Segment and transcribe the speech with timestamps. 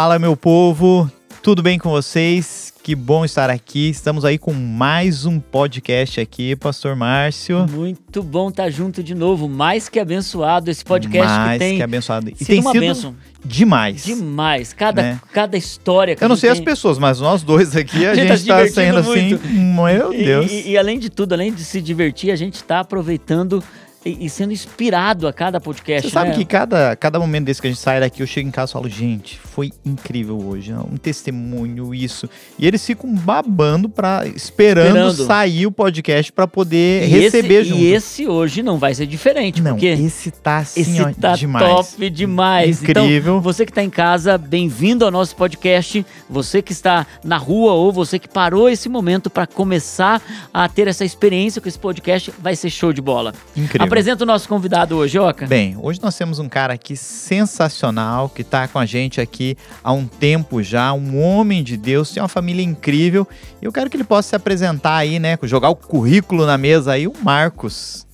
[0.00, 1.10] Fala, meu povo,
[1.42, 2.72] tudo bem com vocês?
[2.84, 3.90] Que bom estar aqui.
[3.90, 7.66] Estamos aí com mais um podcast aqui, Pastor Márcio.
[7.68, 9.48] Muito bom estar junto de novo.
[9.48, 11.76] Mais que abençoado esse podcast mais que tem.
[11.78, 12.30] que abençoado.
[12.30, 13.16] E tem uma sido bênção.
[13.44, 14.04] demais.
[14.04, 14.72] Demais.
[14.72, 15.20] Cada, né?
[15.32, 16.60] cada história Eu não sei tem...
[16.60, 19.36] as pessoas, mas nós dois aqui, a, a gente, está tá saindo assim.
[19.52, 20.48] Meu Deus.
[20.48, 23.64] E, e, e, além de tudo, além de se divertir, a gente está aproveitando
[24.04, 26.08] e, sendo inspirado a cada podcast.
[26.08, 26.36] Você sabe né?
[26.36, 28.72] que cada, cada momento desse que a gente sai daqui, eu chego em casa e
[28.74, 32.28] falo, gente, foi incrível hoje, um testemunho, isso.
[32.58, 37.70] E eles ficam babando para esperando, esperando, sair o podcast para poder e receber esse,
[37.70, 37.82] junto.
[37.82, 41.34] E esse hoje não vai ser diferente, não, porque esse tá assim, esse ó, tá
[41.34, 41.64] demais.
[41.64, 42.82] top demais.
[42.82, 43.34] Incrível.
[43.34, 46.06] Então, você que tá em casa, bem-vindo ao nosso podcast.
[46.30, 50.22] Você que está na rua ou você que parou esse momento para começar
[50.52, 53.34] a ter essa experiência com esse podcast, vai ser show de bola.
[53.56, 53.87] Incrível.
[53.88, 55.46] Apresenta o nosso convidado hoje, Oca.
[55.46, 59.94] Bem, hoje nós temos um cara aqui sensacional que está com a gente aqui há
[59.94, 63.26] um tempo já, um homem de Deus, tem uma família incrível.
[63.62, 65.38] E eu quero que ele possa se apresentar aí, né?
[65.44, 68.06] Jogar o currículo na mesa aí, o Marcos.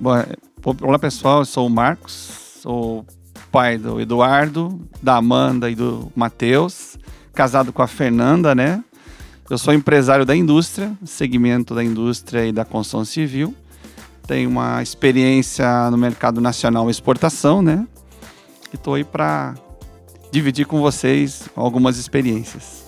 [0.00, 0.14] Bom,
[0.82, 2.30] olá pessoal, eu sou o Marcos,
[2.62, 3.04] sou
[3.50, 6.96] pai do Eduardo, da Amanda e do Matheus,
[7.34, 8.84] casado com a Fernanda, né?
[9.50, 13.52] Eu sou empresário da indústria, segmento da indústria e da construção civil
[14.28, 17.88] tenho uma experiência no mercado nacional exportação, né?
[18.70, 19.54] E estou aí para
[20.30, 22.84] dividir com vocês algumas experiências.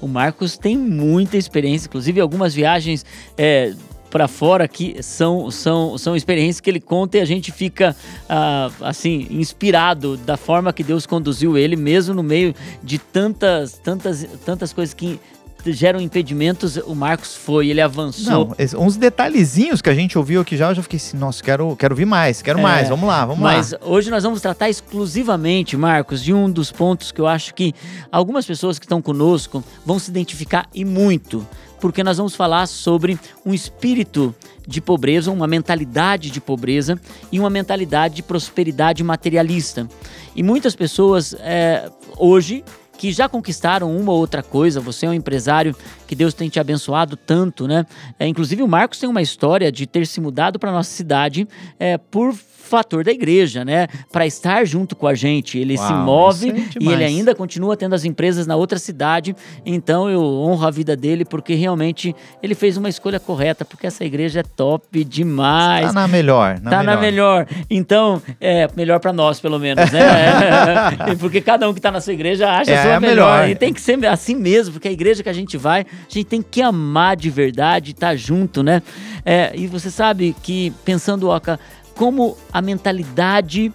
[0.00, 3.04] O Marcos tem muita experiência, inclusive algumas viagens
[3.36, 3.74] é,
[4.08, 7.96] para fora que são, são, são experiências que ele conta e a gente fica
[8.28, 14.24] ah, assim inspirado da forma que Deus conduziu ele, mesmo no meio de tantas, tantas,
[14.44, 15.18] tantas coisas que
[15.66, 18.54] geram impedimentos, o Marcos foi, ele avançou.
[18.56, 21.74] Não, uns detalhezinhos que a gente ouviu aqui já, eu já fiquei assim, nossa, quero,
[21.76, 23.78] quero vir mais, quero é, mais, vamos lá, vamos mas lá.
[23.80, 27.74] Mas hoje nós vamos tratar exclusivamente, Marcos, de um dos pontos que eu acho que
[28.10, 31.46] algumas pessoas que estão conosco vão se identificar e muito,
[31.80, 34.34] porque nós vamos falar sobre um espírito
[34.66, 36.98] de pobreza, uma mentalidade de pobreza
[37.30, 39.88] e uma mentalidade de prosperidade materialista.
[40.34, 42.64] E muitas pessoas é, hoje
[42.96, 44.80] que já conquistaram uma ou outra coisa.
[44.80, 45.74] Você é um empresário
[46.06, 47.86] que Deus tem te abençoado tanto, né?
[48.18, 51.98] É, inclusive o Marcos tem uma história de ter se mudado para nossa cidade é,
[51.98, 53.86] por fator da igreja, né?
[54.10, 55.58] Para estar junto com a gente.
[55.58, 59.36] Ele Uau, se move é e ele ainda continua tendo as empresas na outra cidade.
[59.64, 64.04] Então eu honro a vida dele porque realmente ele fez uma escolha correta, porque essa
[64.04, 65.86] igreja é top demais.
[65.86, 66.58] Tá na melhor.
[66.60, 66.94] Na tá melhor.
[66.94, 67.46] na melhor.
[67.70, 70.00] Então, é melhor para nós, pelo menos, né?
[71.20, 73.40] porque cada um que tá na sua igreja acha é, a sua melhor.
[73.40, 73.48] melhor.
[73.50, 76.24] E tem que ser assim mesmo, porque a igreja que a gente vai, a gente
[76.24, 78.82] tem que amar de verdade, estar tá junto, né?
[79.24, 81.58] É, e você sabe que, pensando, Oca,
[81.94, 83.72] como a mentalidade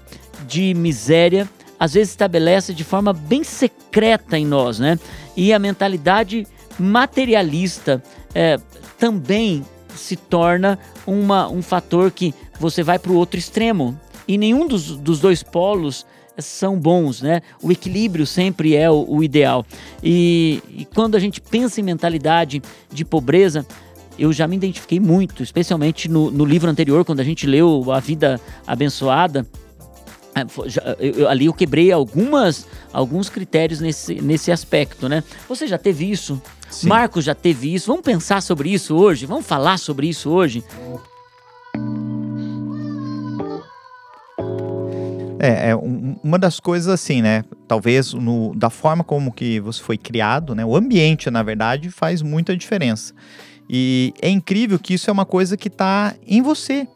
[0.48, 1.48] de miséria
[1.80, 5.00] às vezes estabelece de forma bem secreta em nós, né?
[5.36, 6.46] E a mentalidade
[6.78, 8.04] materialista
[8.36, 8.58] é,
[8.98, 9.66] também
[9.96, 14.00] se torna uma, um fator que você vai para o outro extremo.
[14.28, 16.06] E nenhum dos, dos dois polos
[16.38, 17.42] são bons, né?
[17.62, 19.66] O equilíbrio sempre é o, o ideal.
[20.04, 23.66] E, e quando a gente pensa em mentalidade de pobreza,
[24.20, 28.00] eu já me identifiquei muito, especialmente no, no livro anterior, quando a gente leu A
[28.00, 29.46] Vida Abençoada.
[30.36, 30.46] É,
[31.00, 35.24] eu, ali eu quebrei algumas, alguns critérios nesse, nesse aspecto, né?
[35.48, 36.42] Você já teve isso?
[36.70, 36.88] Sim.
[36.88, 37.88] Marcos já teve isso?
[37.88, 39.26] Vamos pensar sobre isso hoje?
[39.26, 40.64] Vamos falar sobre isso hoje?
[45.40, 47.44] É, é um, uma das coisas assim, né?
[47.68, 50.66] Talvez no, da forma como que você foi criado, né?
[50.66, 53.14] O ambiente, na verdade, faz muita diferença.
[53.70, 56.88] E é incrível que isso é uma coisa que está em você.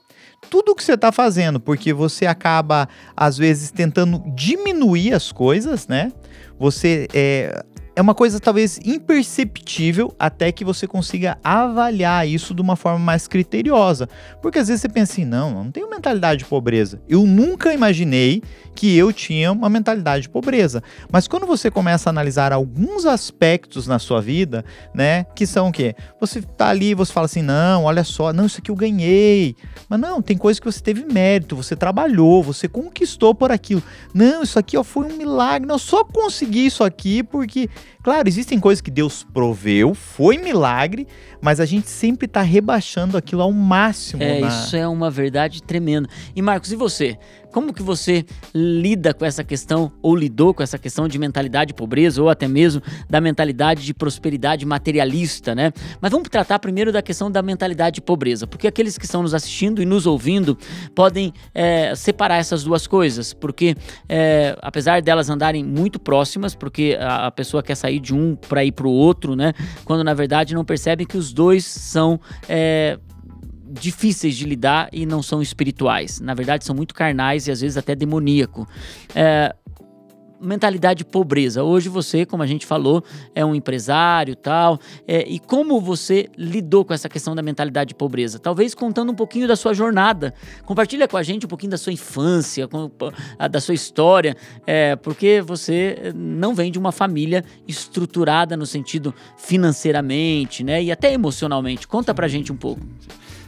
[0.50, 6.12] Tudo que você está fazendo, porque você acaba, às vezes, tentando diminuir as coisas, né?
[6.60, 7.64] Você é,
[7.96, 13.28] é uma coisa talvez imperceptível até que você consiga avaliar isso de uma forma mais
[13.28, 14.10] criteriosa.
[14.42, 17.00] Porque às vezes você pensa assim, não, eu não tenho mentalidade de pobreza.
[17.08, 18.42] Eu nunca imaginei
[18.76, 20.82] que eu tinha uma mentalidade de pobreza.
[21.12, 25.72] Mas quando você começa a analisar alguns aspectos na sua vida, né, que são o
[25.72, 25.96] quê?
[26.20, 29.56] Você tá ali você fala assim, não, olha só, não, isso aqui eu ganhei.
[29.88, 33.84] Mas não, tem coisa que você teve mérito, você trabalhou, você conquistou por aquilo.
[34.14, 37.70] Não, isso aqui ó, foi um milagre, não, eu só consegui isso aqui porque
[38.04, 41.08] Claro, existem coisas que Deus proveu, foi milagre,
[41.42, 44.22] mas a gente sempre está rebaixando aquilo ao máximo.
[44.22, 44.48] É, na...
[44.48, 46.10] isso é uma verdade tremenda.
[46.36, 47.18] E Marcos, e você?
[47.54, 51.74] Como que você lida com essa questão, ou lidou com essa questão de mentalidade de
[51.76, 55.72] pobreza, ou até mesmo da mentalidade de prosperidade materialista, né?
[56.02, 59.34] Mas vamos tratar primeiro da questão da mentalidade de pobreza, porque aqueles que estão nos
[59.34, 60.58] assistindo e nos ouvindo
[60.96, 63.76] podem é, separar essas duas coisas, porque
[64.10, 68.66] é, apesar delas andarem muito próximas, porque a, a pessoa quer sair de um para
[68.66, 69.54] ir para o outro, né?
[69.86, 72.98] Quando na verdade não percebem que os dois são é,
[73.74, 76.20] difíceis de lidar e não são espirituais.
[76.20, 78.68] Na verdade, são muito carnais e às vezes até demoníaco.
[79.16, 79.56] É,
[80.44, 81.64] mentalidade de pobreza.
[81.64, 83.04] Hoje você, como a gente falou,
[83.34, 84.78] é um empresário tal.
[85.08, 88.38] É, e como você lidou com essa questão da mentalidade de pobreza?
[88.38, 90.34] Talvez contando um pouquinho da sua jornada.
[90.66, 92.92] Compartilha com a gente um pouquinho da sua infância, com,
[93.50, 94.36] da sua história,
[94.68, 100.84] é, porque você não vem de uma família estruturada no sentido financeiramente, né?
[100.84, 101.88] E até emocionalmente.
[101.88, 102.82] Conta pra gente um pouco.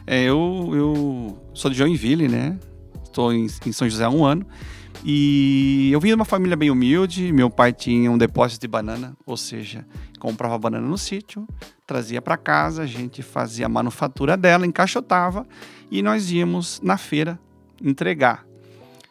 [0.08, 2.60] É, eu, eu sou de Joinville, né?
[3.04, 4.46] Estou em, em São José há um ano.
[5.04, 7.32] E eu vim de uma família bem humilde.
[7.32, 9.86] Meu pai tinha um depósito de banana, ou seja,
[10.20, 11.48] comprava banana no sítio,
[11.86, 15.46] trazia para casa, a gente fazia a manufatura dela, encaixotava
[15.92, 17.40] e nós íamos na feira
[17.84, 18.46] entregar.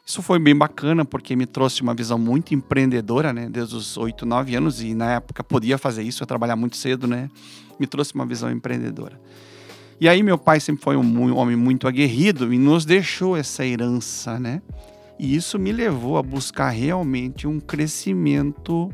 [0.07, 3.49] Isso foi bem bacana porque me trouxe uma visão muito empreendedora, né?
[3.49, 7.07] Desde os 8, 9 anos e na época podia fazer isso, eu trabalhar muito cedo,
[7.07, 7.31] né?
[7.79, 9.19] Me trouxe uma visão empreendedora.
[10.01, 14.39] E aí meu pai sempre foi um homem muito aguerrido e nos deixou essa herança,
[14.39, 14.61] né?
[15.19, 18.91] E isso me levou a buscar realmente um crescimento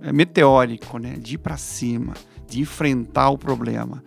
[0.00, 1.16] é, meteórico, né?
[1.18, 2.14] De ir para cima,
[2.48, 4.02] de enfrentar o problema.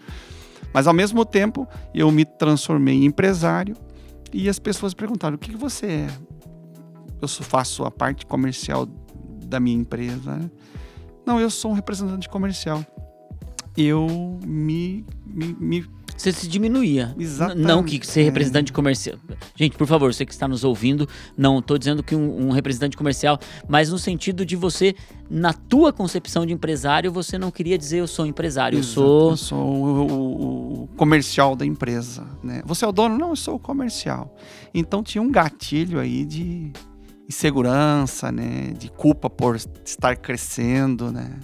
[0.74, 3.76] Mas ao mesmo tempo, eu me transformei em empresário
[4.34, 6.08] e as pessoas perguntaram: o que, você é?
[7.22, 8.88] Eu faço a parte comercial
[9.46, 10.36] da minha empresa.
[10.36, 10.50] Né?
[11.26, 12.84] Não, eu sou um representante comercial.
[13.78, 17.14] Eu me, me, me você se diminuía.
[17.18, 17.66] Exatamente.
[17.66, 19.18] Não que ser representante comercial.
[19.56, 21.08] Gente, por favor, você que está nos ouvindo,
[21.38, 24.96] não estou dizendo que um, um, representante comercial, mas no sentido de você,
[25.30, 29.00] na tua concepção de empresário, você não queria dizer eu sou empresário, Exato.
[29.00, 29.32] eu sou.
[29.32, 32.26] Eu sou o, o, o, comercial da empresa.
[32.44, 32.62] Né?
[32.66, 33.18] Você é o dono?
[33.18, 34.36] Não, eu sou o comercial.
[34.74, 36.72] Então tinha um gatilho aí de
[37.28, 38.74] insegurança, né?
[38.78, 41.40] De culpa por estar crescendo, né?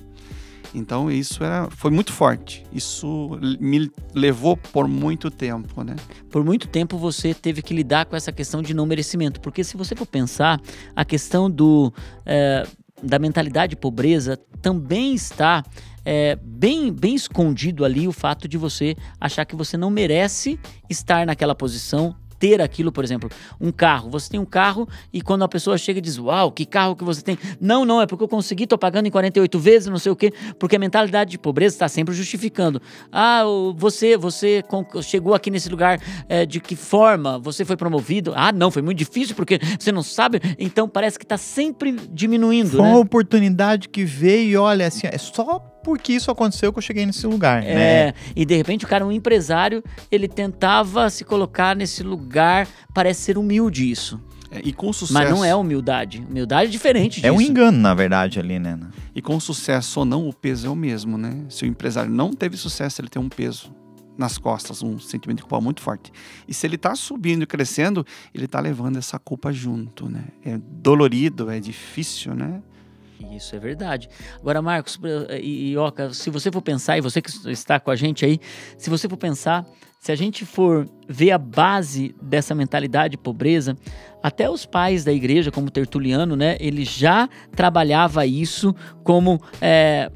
[0.73, 2.65] Então isso era, foi muito forte.
[2.71, 5.95] Isso me levou por muito tempo, né?
[6.29, 9.75] Por muito tempo você teve que lidar com essa questão de não merecimento, porque se
[9.75, 10.61] você for pensar,
[10.95, 11.93] a questão do
[12.25, 12.67] é,
[13.01, 15.63] da mentalidade de pobreza também está
[16.05, 21.25] é, bem, bem escondido ali o fato de você achar que você não merece estar
[21.25, 24.09] naquela posição ter aquilo, por exemplo, um carro.
[24.09, 27.03] Você tem um carro e quando a pessoa chega e diz, uau, que carro que
[27.03, 27.37] você tem?
[27.59, 30.31] Não, não, é porque eu consegui, tô pagando em 48 vezes, não sei o quê,
[30.57, 32.81] porque a mentalidade de pobreza está sempre justificando.
[33.11, 33.43] Ah,
[33.75, 34.63] você, você
[35.03, 37.37] chegou aqui nesse lugar é, de que forma?
[37.39, 38.33] Você foi promovido?
[38.35, 40.39] Ah, não, foi muito difícil porque você não sabe.
[40.57, 42.71] Então parece que está sempre diminuindo.
[42.71, 42.89] Foi né?
[42.89, 47.05] uma oportunidade que veio e olha, assim, é só porque isso aconteceu que eu cheguei
[47.05, 48.13] nesse lugar, é, né?
[48.35, 53.37] E de repente o cara, um empresário, ele tentava se colocar nesse lugar, parece ser
[53.37, 54.19] humilde isso.
[54.51, 55.13] É, e com sucesso.
[55.13, 56.25] Mas não é humildade.
[56.27, 57.27] Humildade é diferente disso.
[57.27, 58.79] É um engano, na verdade, ali, né?
[59.13, 61.45] E com sucesso ou não, o peso é o mesmo, né?
[61.49, 63.71] Se o empresário não teve sucesso, ele tem um peso
[64.17, 66.11] nas costas, um sentimento de culpa muito forte.
[66.45, 70.25] E se ele está subindo e crescendo, ele está levando essa culpa junto, né?
[70.43, 72.61] É dolorido, é difícil, né?
[73.31, 74.09] Isso é verdade.
[74.39, 74.99] Agora, Marcos
[75.41, 78.39] e Oca, se você for pensar, e você que está com a gente aí,
[78.77, 79.65] se você for pensar,
[79.99, 83.75] se a gente for ver a base dessa mentalidade de pobreza,
[84.23, 88.73] até os pais da igreja, como Tertuliano, né, ele já trabalhava isso
[89.03, 90.09] como é,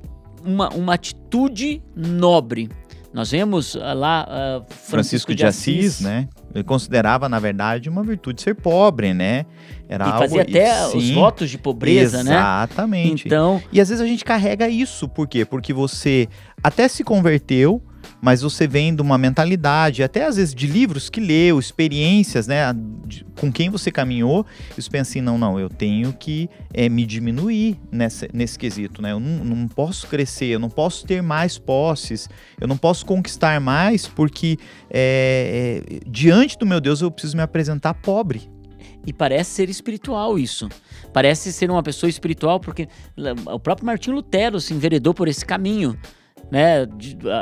[0.44, 2.70] uma, uma atitude nobre.
[3.14, 6.28] Nós vemos uh, lá uh, Francisco, Francisco, de, Assis, Assis, né?
[6.54, 9.46] Ele considerava, na verdade, uma virtude ser pobre, né?
[9.88, 12.30] Era e algo, fazia até sim, os votos de pobreza, exatamente.
[12.30, 12.36] né?
[12.36, 13.28] Exatamente.
[13.28, 15.46] Então, e às vezes a gente carrega isso, por quê?
[15.46, 16.28] Porque você
[16.64, 17.82] até se converteu,
[18.22, 22.74] mas você vem de uma mentalidade, até às vezes de livros que leu, experiências, né,
[23.06, 24.46] de, com quem você caminhou,
[24.78, 29.02] e você pensa assim, não, não, eu tenho que é, me diminuir nessa, nesse quesito,
[29.02, 33.06] né, eu não, não posso crescer, eu não posso ter mais posses, eu não posso
[33.06, 34.58] conquistar mais, porque
[34.90, 38.53] é, é, diante do meu Deus eu preciso me apresentar pobre.
[39.06, 40.70] E parece ser espiritual isso.
[41.12, 42.88] Parece ser uma pessoa espiritual, porque
[43.52, 45.98] o próprio Martinho Lutero se enveredou por esse caminho
[46.54, 46.88] né,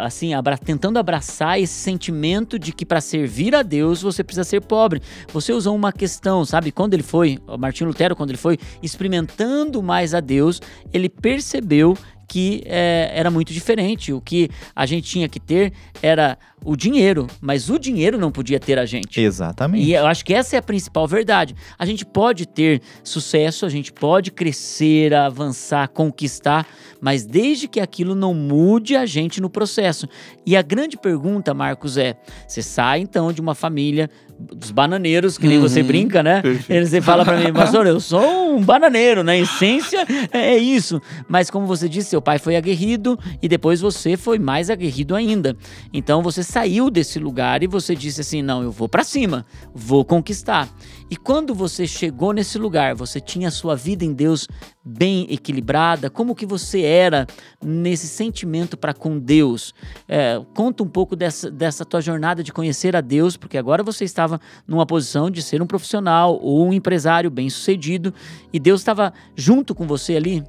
[0.06, 4.62] assim, abra, tentando abraçar esse sentimento de que para servir a Deus você precisa ser
[4.62, 5.02] pobre.
[5.34, 6.72] Você usou uma questão, sabe?
[6.72, 10.62] Quando ele foi, Martinho Lutero, quando ele foi experimentando mais a Deus,
[10.94, 11.98] ele percebeu
[12.32, 14.14] que é, era muito diferente.
[14.14, 18.58] O que a gente tinha que ter era o dinheiro, mas o dinheiro não podia
[18.58, 19.20] ter a gente.
[19.20, 19.86] Exatamente.
[19.86, 21.54] E eu acho que essa é a principal verdade.
[21.78, 26.66] A gente pode ter sucesso, a gente pode crescer, avançar, conquistar,
[27.02, 30.08] mas desde que aquilo não mude a gente no processo.
[30.46, 32.16] E a grande pergunta, Marcos, é:
[32.48, 34.10] você sai então de uma família
[34.54, 36.42] dos bananeiros, que nem uhum, você brinca, né?
[36.42, 36.88] Perfeito.
[36.88, 41.02] Você fala para mim, pastor, eu sou um bananeiro, na essência é isso.
[41.28, 45.56] Mas como você disse, seu pai foi aguerrido e depois você foi mais aguerrido ainda.
[45.94, 50.04] Então você saiu desse lugar e você disse assim: não, eu vou para cima, vou
[50.04, 50.70] conquistar.
[51.12, 54.48] E quando você chegou nesse lugar, você tinha a sua vida em Deus
[54.82, 56.10] bem equilibrada?
[56.10, 57.28] Como que você era
[57.62, 59.74] nesse sentimento para com Deus?
[60.08, 64.06] É, conta um pouco dessa, dessa tua jornada de conhecer a Deus, porque agora você
[64.06, 68.14] estava numa posição de ser um profissional ou um empresário bem sucedido
[68.54, 70.42] e Deus estava junto com você ali.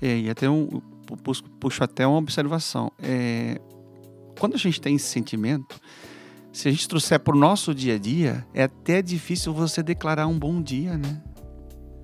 [0.00, 0.80] É, e até um
[1.60, 2.90] puxo até uma observação.
[2.98, 3.60] É,
[4.40, 5.78] quando a gente tem esse sentimento,
[6.52, 10.26] se a gente trouxer para o nosso dia a dia, é até difícil você declarar
[10.26, 11.20] um bom dia, né?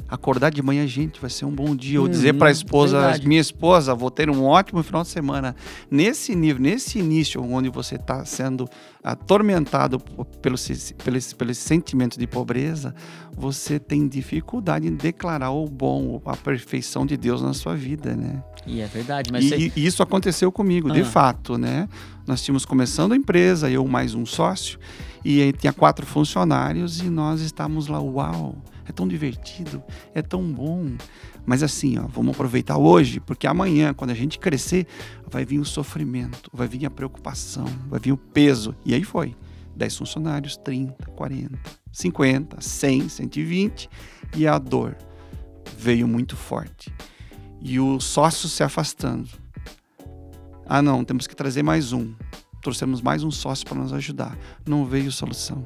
[0.07, 2.01] Acordar de manhã, gente, vai ser um bom dia.
[2.01, 3.27] Ou dizer para a uhum, esposa, verdade.
[3.27, 5.57] minha esposa, vou ter um ótimo final de semana.
[5.91, 8.69] Nesse nível, nesse início, onde você está sendo
[9.03, 9.99] atormentado
[10.43, 10.57] pelo,
[11.03, 12.95] pelo, pelo sentimento de pobreza,
[13.35, 18.43] você tem dificuldade em declarar o bom, a perfeição de Deus na sua vida, né?
[18.67, 19.45] E é verdade, mas...
[19.45, 19.73] E, você...
[19.75, 20.93] e isso aconteceu comigo, ah.
[20.93, 21.89] de fato, né?
[22.27, 24.79] Nós tínhamos começando a empresa, eu mais um sócio,
[25.23, 29.83] e tinha quatro funcionários e nós estávamos lá, uau, é tão divertido,
[30.15, 30.93] é tão bom.
[31.45, 34.87] Mas assim, ó, vamos aproveitar hoje, porque amanhã, quando a gente crescer,
[35.31, 38.75] vai vir o sofrimento, vai vir a preocupação, vai vir o peso.
[38.87, 39.37] E aí foi.
[39.77, 41.59] 10 funcionários, 30, 40,
[41.93, 43.91] 50, 100, 120
[44.37, 44.97] e a dor
[45.77, 46.95] veio muito forte.
[47.61, 49.29] E o sócio se afastando.
[50.67, 52.13] Ah, não, temos que trazer mais um.
[52.63, 54.37] Trouxemos mais um sócio para nos ajudar.
[54.67, 55.63] Não veio solução.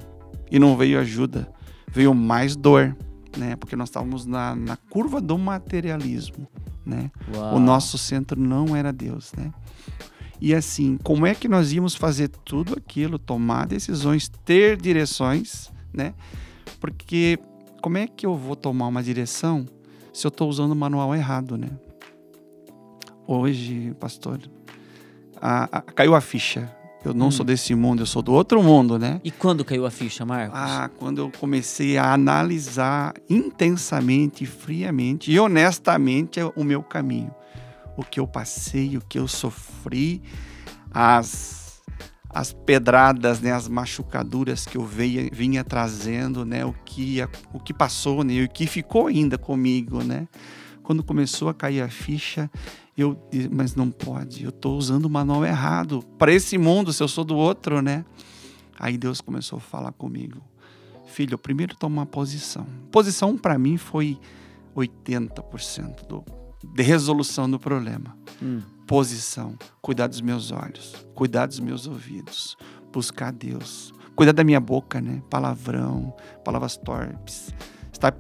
[0.51, 1.49] E não veio ajuda.
[1.91, 2.97] Veio mais dor,
[3.37, 3.55] né?
[3.57, 6.49] Porque nós estávamos na, na curva do materialismo,
[6.85, 7.11] né?
[7.53, 9.53] O nosso centro não era Deus, né?
[10.41, 16.15] E assim, como é que nós íamos fazer tudo aquilo, tomar decisões, ter direções, né?
[16.81, 17.39] Porque
[17.81, 19.67] como é que eu vou tomar uma direção
[20.13, 21.71] se eu estou usando o manual errado, né?
[23.27, 24.41] Hoje, pastor,
[25.41, 26.75] a, a, caiu a ficha.
[27.05, 27.31] Eu não hum.
[27.31, 29.21] sou desse mundo, eu sou do outro mundo, né?
[29.23, 30.59] E quando caiu a ficha, Marcos?
[30.59, 37.33] Ah, quando eu comecei a analisar intensamente, friamente e honestamente o meu caminho.
[37.97, 40.23] O que eu passei, o que eu sofri,
[40.91, 41.81] as,
[42.29, 47.19] as pedradas, né, as machucaduras que eu veia, vinha trazendo, né, o que,
[47.53, 50.29] o que passou, né, o que ficou ainda comigo, né?
[50.89, 52.51] Quando começou a cair a ficha,
[52.97, 53.15] eu,
[53.51, 57.25] mas não pode, eu estou usando o manual errado para esse mundo, se eu sou
[57.25, 58.07] do outro, né?
[58.81, 60.41] Aí Deus começou a falar comigo.
[61.05, 62.67] Filho, primeiro toma uma posição.
[62.91, 64.19] Posição para mim foi
[64.75, 66.25] 80% do,
[66.65, 68.17] de resolução do problema.
[68.43, 68.63] Hum.
[68.87, 72.57] Posição, cuidar dos meus olhos, cuidar dos meus ouvidos,
[72.91, 75.23] buscar Deus, cuidar da minha boca, né?
[75.29, 77.53] Palavrão, palavras torpes,
[77.93, 78.17] estar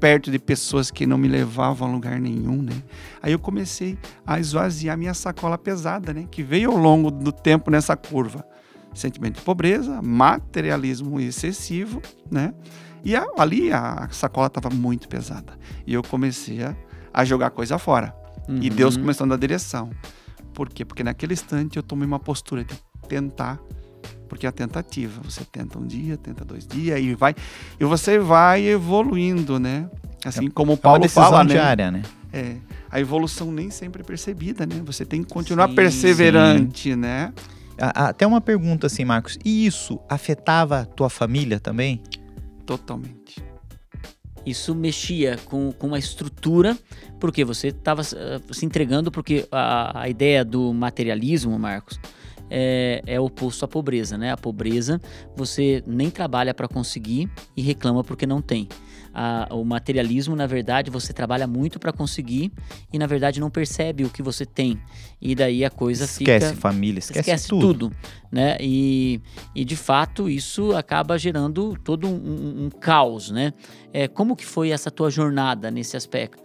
[0.00, 2.82] perto de pessoas que não me levavam a lugar nenhum, né?
[3.22, 6.26] Aí eu comecei a esvaziar minha sacola pesada, né?
[6.30, 8.44] Que veio ao longo do tempo nessa curva.
[8.94, 12.00] Sentimento de pobreza, materialismo excessivo,
[12.30, 12.54] né?
[13.04, 15.52] E a, ali a sacola estava muito pesada.
[15.86, 16.76] E eu comecei a,
[17.12, 18.14] a jogar coisa fora.
[18.48, 18.58] Uhum.
[18.62, 19.90] E Deus começou a dar direção.
[20.54, 20.84] Por quê?
[20.84, 22.74] Porque naquele instante eu tomei uma postura de
[23.08, 23.60] tentar
[24.28, 27.34] porque é a tentativa, você tenta um dia, tenta dois dias e vai
[27.80, 29.88] e você vai evoluindo, né?
[30.24, 31.54] Assim é, como o Paulo é uma fala, né?
[31.54, 32.02] diária, né?
[32.32, 32.56] É,
[32.90, 34.82] a evolução nem sempre é percebida, né?
[34.84, 36.96] Você tem que continuar sim, perseverante, sim.
[36.96, 37.32] né?
[37.78, 39.38] Até uma pergunta assim, Marcos.
[39.44, 42.02] E isso afetava a tua família também?
[42.66, 43.42] Totalmente.
[44.44, 46.76] Isso mexia com, com uma estrutura,
[47.20, 52.00] porque você estava uh, se entregando, porque a, a ideia do materialismo, Marcos,
[52.50, 54.32] é, é oposto à pobreza, né?
[54.32, 55.00] A pobreza
[55.36, 58.68] você nem trabalha para conseguir e reclama porque não tem.
[59.12, 62.52] A, o materialismo, na verdade, você trabalha muito para conseguir
[62.92, 64.78] e, na verdade, não percebe o que você tem.
[65.20, 66.36] E daí a coisa esquece fica.
[66.36, 67.88] Esquece família, esquece, esquece tudo.
[67.88, 67.96] tudo.
[68.30, 68.56] né?
[68.60, 69.20] E,
[69.54, 73.52] e, de fato, isso acaba gerando todo um, um, um caos, né?
[73.92, 76.42] É, como que foi essa tua jornada nesse aspecto?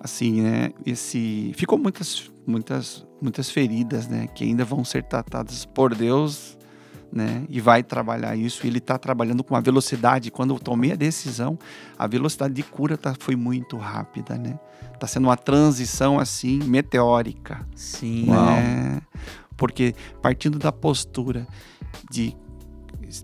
[0.00, 0.70] Assim, né?
[0.84, 1.52] Esse...
[1.56, 6.58] Ficou muitas, muitas muitas feridas, né, que ainda vão ser tratadas por Deus
[7.12, 7.44] né?
[7.48, 8.66] E vai trabalhar isso.
[8.66, 10.30] Ele está trabalhando com uma velocidade.
[10.30, 11.58] Quando eu tomei a decisão,
[11.98, 14.58] a velocidade de cura tá, foi muito rápida, né?
[14.98, 17.66] Tá sendo uma transição assim meteórica.
[17.74, 18.26] Sim.
[18.26, 19.00] Né?
[19.56, 21.46] Porque partindo da postura
[22.10, 22.36] de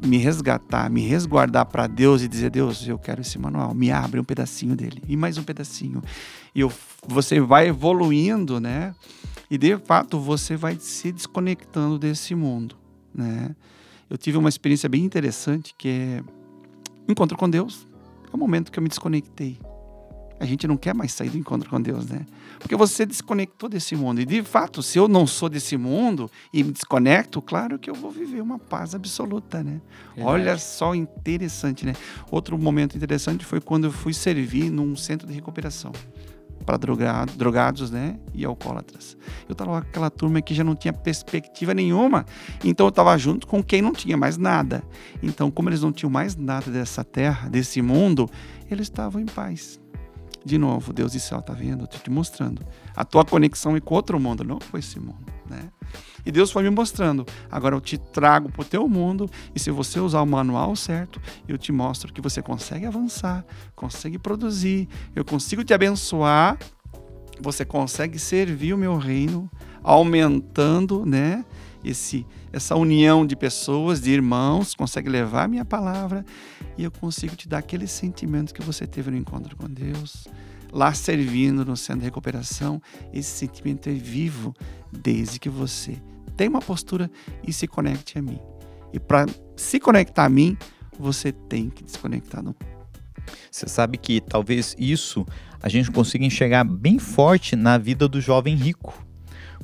[0.04, 4.18] me resgatar, me resguardar para Deus e dizer Deus, eu quero esse manual, me abre
[4.18, 6.02] um pedacinho dele e mais um pedacinho.
[6.54, 6.72] E eu,
[7.06, 8.94] você vai evoluindo, né?
[9.54, 12.76] E de fato você vai se desconectando desse mundo,
[13.14, 13.54] né?
[14.10, 16.24] Eu tive uma experiência bem interessante que é
[17.08, 17.86] encontro com Deus.
[18.32, 19.60] É o momento que eu me desconectei
[20.40, 22.26] a gente não quer mais sair do encontro com Deus, né?
[22.58, 24.20] Porque você desconectou desse mundo.
[24.20, 27.94] E de fato, se eu não sou desse mundo e me desconecto, claro que eu
[27.94, 29.80] vou viver uma paz absoluta, né?
[30.14, 30.34] Verdade.
[30.34, 31.94] Olha só interessante, né?
[32.30, 35.92] Outro momento interessante foi quando eu fui servir num centro de recuperação
[36.64, 39.16] para drogado, drogados, né, e alcoólatras.
[39.48, 42.24] Eu estava com aquela turma que já não tinha perspectiva nenhuma,
[42.64, 44.82] então eu estava junto com quem não tinha mais nada.
[45.22, 48.28] Então, como eles não tinham mais nada dessa terra, desse mundo,
[48.70, 49.80] eles estavam em paz.
[50.44, 51.84] De novo, Deus disse, ó, tá vendo?
[51.84, 52.66] Eu tô te mostrando.
[52.94, 55.70] A tua conexão é com outro mundo, não com esse mundo, né?
[56.24, 57.26] E Deus foi me mostrando.
[57.50, 61.20] Agora eu te trago para o teu mundo e se você usar o manual certo,
[61.46, 66.58] eu te mostro que você consegue avançar, consegue produzir, eu consigo te abençoar,
[67.40, 69.50] você consegue servir o meu reino,
[69.82, 71.44] aumentando, né?
[71.84, 76.24] Esse, essa união de pessoas, de irmãos, consegue levar a minha palavra
[76.78, 80.26] e eu consigo te dar aquele sentimento que você teve no encontro com Deus,
[80.72, 82.80] lá servindo no centro de recuperação.
[83.12, 84.54] Esse sentimento é vivo
[84.90, 85.98] desde que você
[86.36, 87.10] tem uma postura
[87.46, 88.38] e se conecte a mim.
[88.92, 89.26] E para
[89.56, 90.56] se conectar a mim,
[90.98, 92.54] você tem que desconectar do
[93.50, 95.26] você sabe que talvez isso
[95.62, 99.02] a gente consiga enxergar bem forte na vida do jovem rico.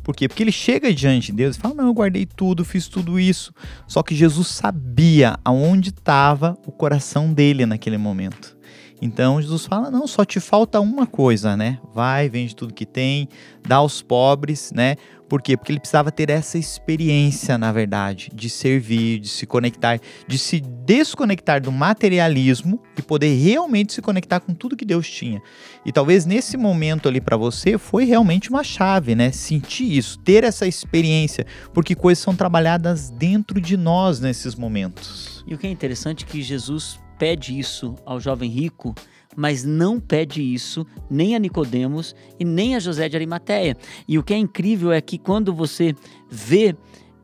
[0.02, 0.28] Por quê?
[0.28, 3.52] Porque ele chega diante de Deus e fala: Não, eu guardei tudo, fiz tudo isso.
[3.86, 8.56] Só que Jesus sabia aonde estava o coração dele naquele momento.
[9.00, 11.78] Então Jesus fala: Não, só te falta uma coisa, né?
[11.95, 13.28] Vai, vende tudo que tem,
[13.66, 14.97] dá aos pobres, né?
[15.28, 15.57] Por quê?
[15.57, 20.59] Porque ele precisava ter essa experiência, na verdade, de servir, de se conectar, de se
[20.59, 25.40] desconectar do materialismo e poder realmente se conectar com tudo que Deus tinha.
[25.87, 29.31] E talvez nesse momento ali para você foi realmente uma chave, né?
[29.31, 35.44] Sentir isso, ter essa experiência, porque coisas são trabalhadas dentro de nós nesses momentos.
[35.46, 38.94] E o que é interessante é que Jesus pede isso ao jovem rico
[39.37, 43.76] mas não pede isso nem a Nicodemos e nem a José de Arimateia.
[44.09, 45.94] E o que é incrível é que quando você
[46.28, 46.74] vê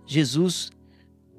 [0.07, 0.71] Jesus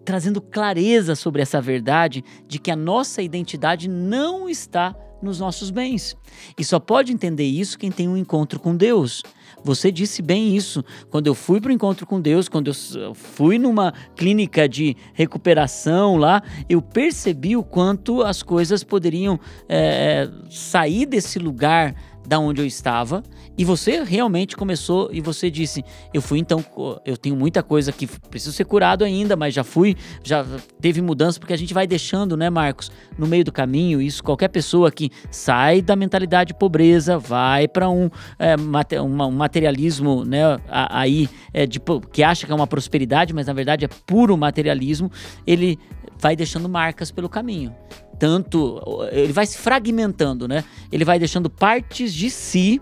[0.04, 6.16] trazendo clareza sobre essa verdade de que a nossa identidade não está nos nossos bens.
[6.58, 9.24] E só pode entender isso quem tem um encontro com Deus.
[9.64, 10.84] Você disse bem isso.
[11.10, 16.16] Quando eu fui para o encontro com Deus, quando eu fui numa clínica de recuperação
[16.16, 21.96] lá, eu percebi o quanto as coisas poderiam é, sair desse lugar
[22.28, 23.24] da onde eu estava
[23.58, 26.64] e você realmente começou e você disse eu fui então
[27.06, 30.46] eu tenho muita coisa que preciso ser curado ainda mas já fui já
[30.82, 34.24] teve mudança porque a gente vai deixando né Marcos no meio do caminho isso.
[34.24, 38.56] Qualquer pessoa que sai da mentalidade de pobreza vai para um, é,
[39.02, 41.80] um materialismo né aí é, de,
[42.12, 45.10] que acha que é uma prosperidade mas na verdade é puro materialismo
[45.46, 45.80] ele
[46.20, 47.74] vai deixando marcas pelo caminho
[48.20, 48.80] tanto.
[49.12, 50.64] Ele vai se fragmentando, né?
[50.92, 52.82] Ele vai deixando partes de si,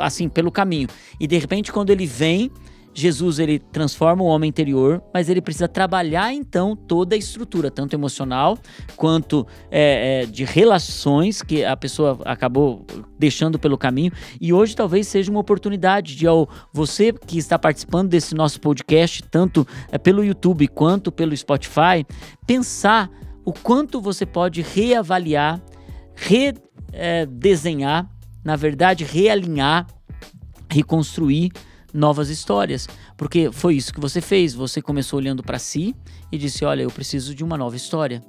[0.00, 0.88] assim, pelo caminho.
[1.18, 2.50] E de repente, quando ele vem,
[2.98, 7.94] Jesus ele transforma o homem interior, mas ele precisa trabalhar então toda a estrutura, tanto
[7.94, 8.58] emocional
[8.96, 12.84] quanto é, é, de relações que a pessoa acabou
[13.16, 14.10] deixando pelo caminho.
[14.40, 19.22] E hoje talvez seja uma oportunidade de ao você que está participando desse nosso podcast,
[19.30, 22.04] tanto é, pelo YouTube quanto pelo Spotify,
[22.48, 23.08] pensar
[23.48, 25.58] o quanto você pode reavaliar,
[26.14, 28.06] redesenhar,
[28.44, 29.86] na verdade, realinhar,
[30.70, 31.50] reconstruir
[31.94, 34.52] novas histórias, porque foi isso que você fez.
[34.52, 35.96] Você começou olhando para si
[36.30, 38.22] e disse: Olha, eu preciso de uma nova história.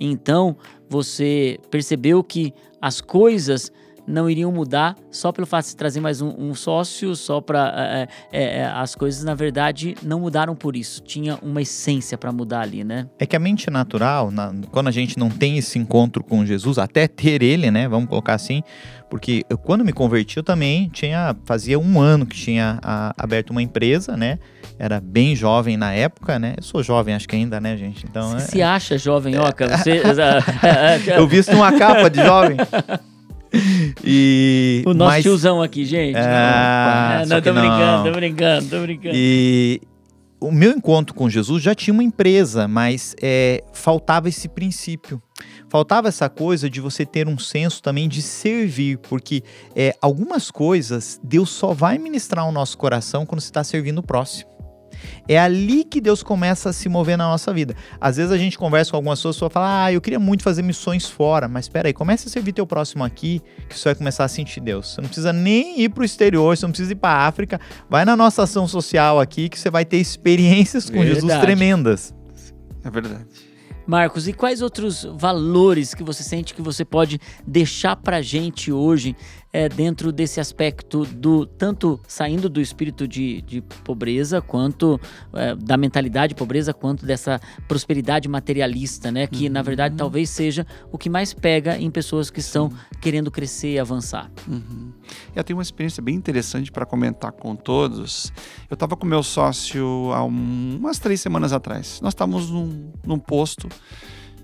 [0.00, 0.56] Então
[0.88, 3.70] você percebeu que as coisas
[4.06, 7.72] não iriam mudar só pelo fato de se trazer mais um, um sócio, só para
[7.76, 11.02] é, é, é, as coisas na verdade não mudaram por isso.
[11.02, 13.08] Tinha uma essência para mudar ali, né?
[13.18, 16.78] É que a mente natural, na, quando a gente não tem esse encontro com Jesus,
[16.78, 17.88] até ter ele, né?
[17.88, 18.62] Vamos colocar assim,
[19.10, 23.50] porque eu, quando me converti eu também tinha fazia um ano que tinha a, aberto
[23.50, 24.38] uma empresa, né?
[24.78, 26.54] Era bem jovem na época, né?
[26.56, 28.04] Eu sou jovem, acho que ainda, né, gente?
[28.04, 29.78] Então, Você é, se acha jovem, Oca?
[29.78, 30.02] Você...
[31.16, 32.58] eu visto uma capa de jovem.
[34.04, 35.22] E, o nosso mas...
[35.22, 36.16] tiozão aqui, gente.
[36.16, 39.14] Ah, não, não tô brincando, tô brincando, tô brincando.
[39.16, 39.80] E,
[40.40, 45.20] o meu encontro com Jesus já tinha uma empresa, mas é, faltava esse princípio.
[45.68, 49.42] Faltava essa coisa de você ter um senso também de servir, porque
[49.74, 54.02] é, algumas coisas Deus só vai ministrar o nosso coração quando você está servindo o
[54.02, 54.55] próximo.
[55.28, 57.74] É ali que Deus começa a se mover na nossa vida.
[58.00, 60.62] Às vezes a gente conversa com algumas pessoas e fala: Ah, eu queria muito fazer
[60.62, 64.24] missões fora, mas espera aí, comece a servir teu próximo aqui, que você vai começar
[64.24, 64.94] a sentir Deus.
[64.94, 67.60] Você não precisa nem ir para o exterior, você não precisa ir para a África.
[67.88, 71.20] Vai na nossa ação social aqui que você vai ter experiências com verdade.
[71.20, 72.14] Jesus tremendas.
[72.84, 73.26] É verdade.
[73.86, 79.14] Marcos, e quais outros valores que você sente que você pode deixar para gente hoje
[79.52, 85.00] é, dentro desse aspecto do tanto saindo do espírito de, de pobreza quanto
[85.32, 89.26] é, da mentalidade de pobreza quanto dessa prosperidade materialista, né?
[89.26, 89.52] Que uhum.
[89.52, 89.98] na verdade uhum.
[89.98, 94.30] talvez seja o que mais pega em pessoas que estão querendo crescer e avançar.
[94.46, 94.92] Uhum.
[95.34, 98.32] Eu tenho uma experiência bem interessante para comentar com todos.
[98.68, 102.00] Eu estava com meu sócio há umas três semanas atrás.
[102.00, 103.68] Nós estávamos num, num posto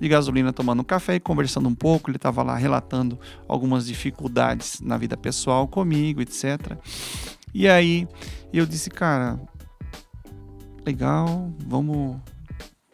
[0.03, 2.11] de gasolina tomando um café e conversando um pouco.
[2.11, 6.77] Ele estava lá relatando algumas dificuldades na vida pessoal comigo, etc.
[7.55, 8.09] E aí
[8.53, 9.41] eu disse, cara,
[10.85, 12.21] legal, vamos,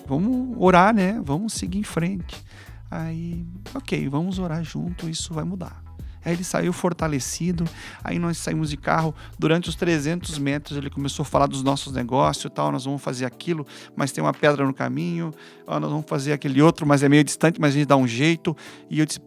[0.06, 1.18] vamos orar, né?
[1.24, 2.44] Vamos seguir em frente.
[2.90, 3.42] Aí,
[3.74, 5.87] ok, vamos orar junto, isso vai mudar.
[6.24, 7.64] Aí ele saiu fortalecido.
[8.02, 9.14] Aí nós saímos de carro.
[9.38, 12.72] Durante os 300 metros, ele começou a falar dos nossos negócios tal.
[12.72, 15.32] Nós vamos fazer aquilo, mas tem uma pedra no caminho.
[15.66, 18.06] Ah, nós vamos fazer aquele outro, mas é meio distante, mas a gente dá um
[18.06, 18.56] jeito.
[18.90, 19.20] E eu disse,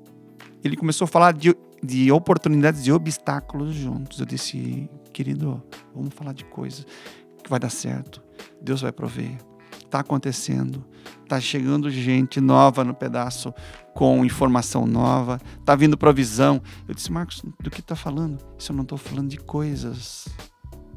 [0.64, 4.20] ele começou a falar de, de oportunidades e obstáculos juntos.
[4.20, 5.62] Eu disse, querido,
[5.94, 6.86] vamos falar de coisas
[7.44, 8.22] que vai dar certo.
[8.62, 9.51] Deus vai prover.
[9.92, 10.86] Está acontecendo.
[11.22, 13.54] Está chegando gente nova no pedaço
[13.94, 16.62] com informação nova, tá vindo provisão.
[16.88, 18.38] Eu disse, Marcos, do que tá falando?
[18.58, 20.30] Isso eu não estou falando de coisas,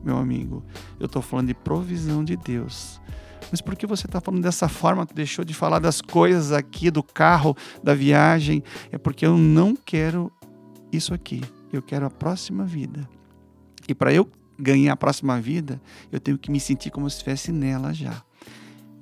[0.05, 0.63] meu amigo.
[1.01, 3.01] Eu estou falando de provisão de Deus.
[3.51, 5.05] Mas por que você está falando dessa forma?
[5.05, 8.63] Tu deixou de falar das coisas aqui, do carro, da viagem.
[8.93, 10.31] É porque eu não quero
[10.93, 11.43] isso aqui.
[11.73, 13.09] Eu quero a próxima vida.
[13.89, 17.51] E para eu ganhar a próxima vida, eu tenho que me sentir como se estivesse
[17.51, 18.23] nela já.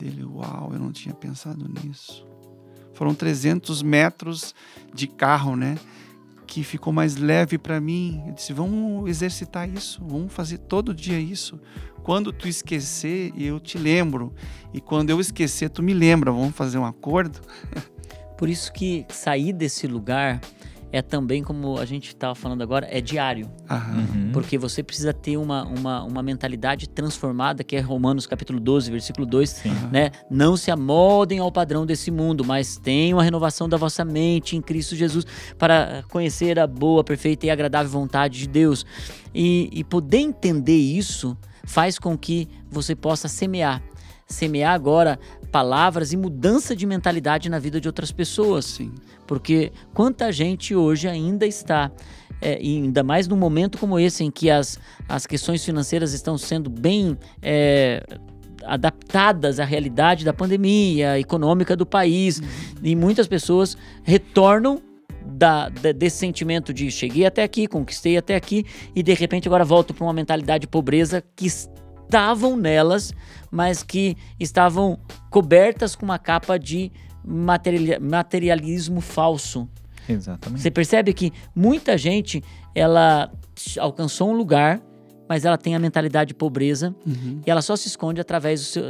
[0.03, 2.27] Dele, uau, eu não tinha pensado nisso.
[2.93, 4.53] Foram 300 metros
[4.93, 5.79] de carro, né?
[6.45, 8.21] Que ficou mais leve para mim.
[8.27, 11.61] Eu disse: vamos exercitar isso, vamos fazer todo dia isso.
[12.03, 14.35] Quando tu esquecer, eu te lembro.
[14.75, 16.33] E quando eu esquecer, tu me lembra.
[16.33, 17.41] Vamos fazer um acordo?
[18.37, 20.41] Por isso que sair desse lugar
[20.93, 23.51] é também, como a gente estava falando agora, é diário.
[23.71, 24.31] Uhum.
[24.31, 29.27] Porque você precisa ter uma, uma, uma mentalidade transformada, que é Romanos capítulo 12, versículo
[29.27, 30.11] 2, né?
[30.31, 34.61] Não se amoldem ao padrão desse mundo, mas tenham a renovação da vossa mente em
[34.61, 35.25] Cristo Jesus
[35.59, 38.85] para conhecer a boa, perfeita e agradável vontade de Deus.
[39.35, 43.83] E, e poder entender isso faz com que você possa semear.
[44.27, 45.19] Semear agora
[45.53, 48.65] palavras e mudança de mentalidade na vida de outras pessoas.
[48.65, 48.93] Sim.
[49.27, 51.93] Porque quanta gente hoje ainda está,
[52.41, 56.71] é, ainda mais num momento como esse, em que as, as questões financeiras estão sendo
[56.71, 57.17] bem.
[57.41, 58.03] É,
[58.65, 62.47] adaptadas à realidade da pandemia econômica do país uhum.
[62.81, 64.81] e muitas pessoas retornam
[65.27, 69.65] da, da, desse sentimento de cheguei até aqui, conquistei até aqui e de repente agora
[69.65, 71.49] volto para uma mentalidade de pobreza que
[72.13, 73.15] estavam nelas,
[73.51, 74.99] mas que estavam
[75.31, 76.93] cobertas com uma capa de
[77.25, 79.67] materialismo falso.
[80.07, 80.61] Exatamente.
[80.61, 82.45] Você percebe que muita gente
[82.75, 83.33] ela
[83.79, 84.83] alcançou um lugar
[85.33, 87.41] mas ela tem a mentalidade de pobreza uhum.
[87.47, 88.85] e ela só se esconde através do seu,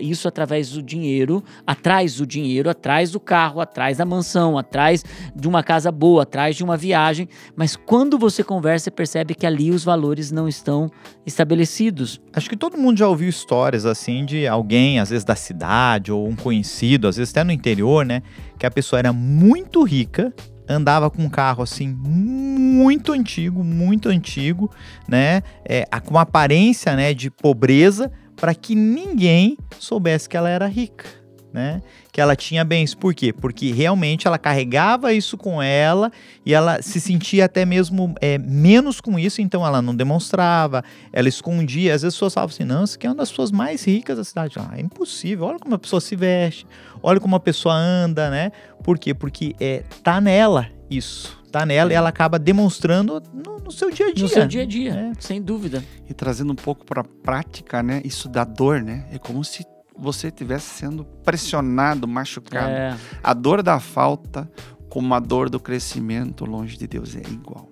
[0.00, 5.04] isso através do dinheiro, atrás do dinheiro, atrás do carro, atrás da mansão, atrás
[5.36, 7.28] de uma casa boa, atrás de uma viagem.
[7.54, 10.90] Mas quando você conversa, você percebe que ali os valores não estão
[11.24, 12.20] estabelecidos.
[12.32, 16.26] Acho que todo mundo já ouviu histórias assim de alguém, às vezes da cidade ou
[16.26, 18.20] um conhecido, às vezes até no interior, né,
[18.58, 20.34] que a pessoa era muito rica
[20.68, 24.70] andava com um carro assim muito antigo, muito antigo,
[25.08, 25.42] né?
[25.64, 31.23] É, com aparência, né, de pobreza, para que ninguém soubesse que ela era rica
[31.54, 31.80] né?
[32.10, 32.96] Que ela tinha bens.
[32.96, 33.32] Por quê?
[33.32, 36.10] Porque realmente ela carregava isso com ela
[36.44, 41.28] e ela se sentia até mesmo é, menos com isso, então ela não demonstrava, ela
[41.28, 41.94] escondia.
[41.94, 44.16] Às vezes as pessoas falavam assim: não, isso aqui é uma das pessoas mais ricas
[44.16, 44.56] da cidade.
[44.58, 45.46] Ah, é impossível.
[45.46, 46.66] Olha como a pessoa se veste,
[47.00, 48.50] olha como a pessoa anda, né?
[48.82, 49.14] Por quê?
[49.14, 51.40] Porque é, tá nela isso.
[51.52, 54.24] Tá nela e ela acaba demonstrando no, no, seu dia a dia.
[54.24, 55.12] No seu dia a dia, é.
[55.20, 55.84] sem dúvida.
[56.10, 58.02] E trazendo um pouco para a prática, né?
[58.04, 59.06] Isso dá dor, né?
[59.12, 59.64] É como se
[59.96, 62.68] você estivesse sendo pressionado, machucado.
[62.70, 62.96] É.
[63.22, 64.50] A dor da falta,
[64.88, 67.68] como a dor do crescimento longe de Deus, é igual.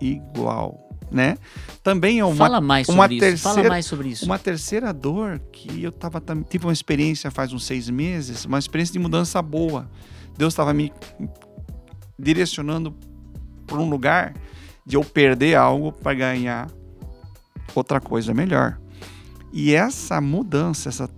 [0.00, 0.88] Igual.
[1.10, 1.36] né?
[1.82, 3.20] Também é uma Fala mais sobre uma isso.
[3.20, 4.24] terceira, Fala mais sobre isso.
[4.24, 8.92] Uma terceira dor que eu tava tive uma experiência faz uns seis meses, uma experiência
[8.92, 9.90] de mudança boa.
[10.36, 10.92] Deus estava me
[12.18, 12.94] direcionando
[13.66, 14.34] para um lugar
[14.84, 16.68] de eu perder algo para ganhar
[17.74, 18.78] outra coisa melhor.
[19.52, 21.08] E essa mudança, essa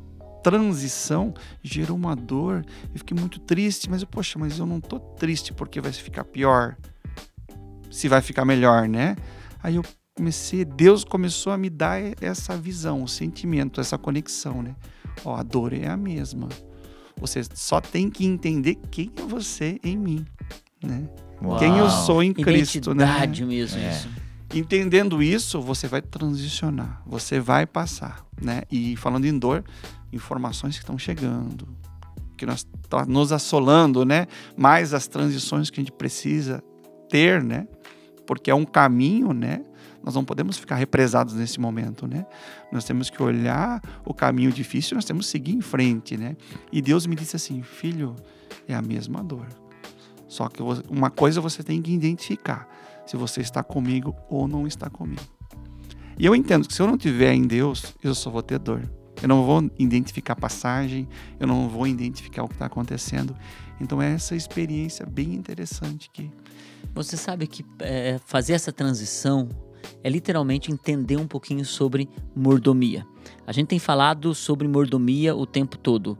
[0.42, 2.64] transição gerou uma dor.
[2.92, 6.24] Eu fiquei muito triste, mas eu, poxa, mas eu não tô triste porque vai ficar
[6.24, 6.76] pior.
[7.90, 9.16] Se vai ficar melhor, né?
[9.62, 9.84] Aí eu
[10.16, 14.74] comecei, Deus começou a me dar essa visão, o sentimento, essa conexão, né?
[15.24, 16.48] Ó, a dor é a mesma.
[17.20, 20.24] Você só tem que entender quem é você em mim,
[20.82, 21.08] né?
[21.42, 21.58] Uau.
[21.58, 23.04] Quem eu sou em Cristo, né?
[23.04, 23.90] Identidade mesmo é.
[23.90, 24.08] isso.
[24.52, 28.62] Entendendo isso, você vai transicionar, você vai passar, né?
[28.70, 29.64] E falando em dor,
[30.12, 31.68] informações que estão chegando,
[32.36, 34.26] que nós tá nos assolando, né?
[34.56, 36.62] Mais as transições que a gente precisa
[37.08, 37.68] ter, né?
[38.26, 39.64] Porque é um caminho, né?
[40.02, 42.26] Nós não podemos ficar represados nesse momento, né?
[42.72, 46.36] Nós temos que olhar o caminho difícil, nós temos que seguir em frente, né?
[46.72, 48.16] E Deus me disse assim, filho,
[48.66, 49.46] é a mesma dor.
[50.26, 52.66] Só que uma coisa você tem que identificar
[53.10, 55.22] se você está comigo ou não está comigo.
[56.16, 58.88] E eu entendo que se eu não tiver em Deus, eu só vou ter dor.
[59.20, 61.08] Eu não vou identificar passagem,
[61.40, 63.36] eu não vou identificar o que está acontecendo.
[63.80, 66.30] Então é essa experiência bem interessante que.
[66.94, 69.48] Você sabe que é, fazer essa transição
[70.02, 73.06] é literalmente entender um pouquinho sobre mordomia.
[73.46, 76.16] A gente tem falado sobre mordomia o tempo todo,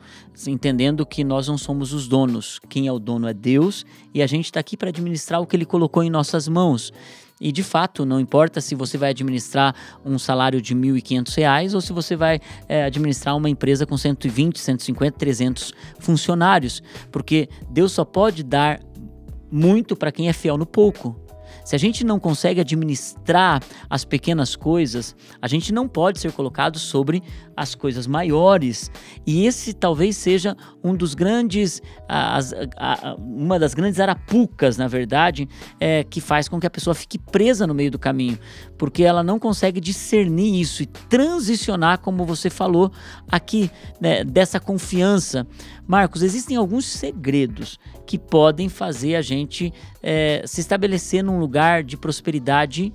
[0.47, 2.59] entendendo que nós não somos os donos.
[2.69, 5.57] Quem é o dono é Deus e a gente está aqui para administrar o que
[5.57, 6.93] Ele colocou em nossas mãos.
[7.41, 11.81] E de fato, não importa se você vai administrar um salário de R$ 1.500 ou
[11.81, 18.05] se você vai é, administrar uma empresa com 120, 150, 300 funcionários, porque Deus só
[18.05, 18.81] pode dar
[19.51, 21.17] muito para quem é fiel no pouco.
[21.65, 26.79] Se a gente não consegue administrar as pequenas coisas, a gente não pode ser colocado
[26.79, 27.23] sobre
[27.61, 28.91] as coisas maiores.
[29.27, 35.47] E esse talvez seja um dos grandes, as, a, uma das grandes arapucas, na verdade,
[35.79, 38.39] é, que faz com que a pessoa fique presa no meio do caminho,
[38.79, 42.91] porque ela não consegue discernir isso e transicionar, como você falou
[43.31, 43.71] aqui,
[44.01, 45.47] né, dessa confiança.
[45.87, 49.71] Marcos, existem alguns segredos que podem fazer a gente
[50.03, 52.91] é, se estabelecer num lugar de prosperidade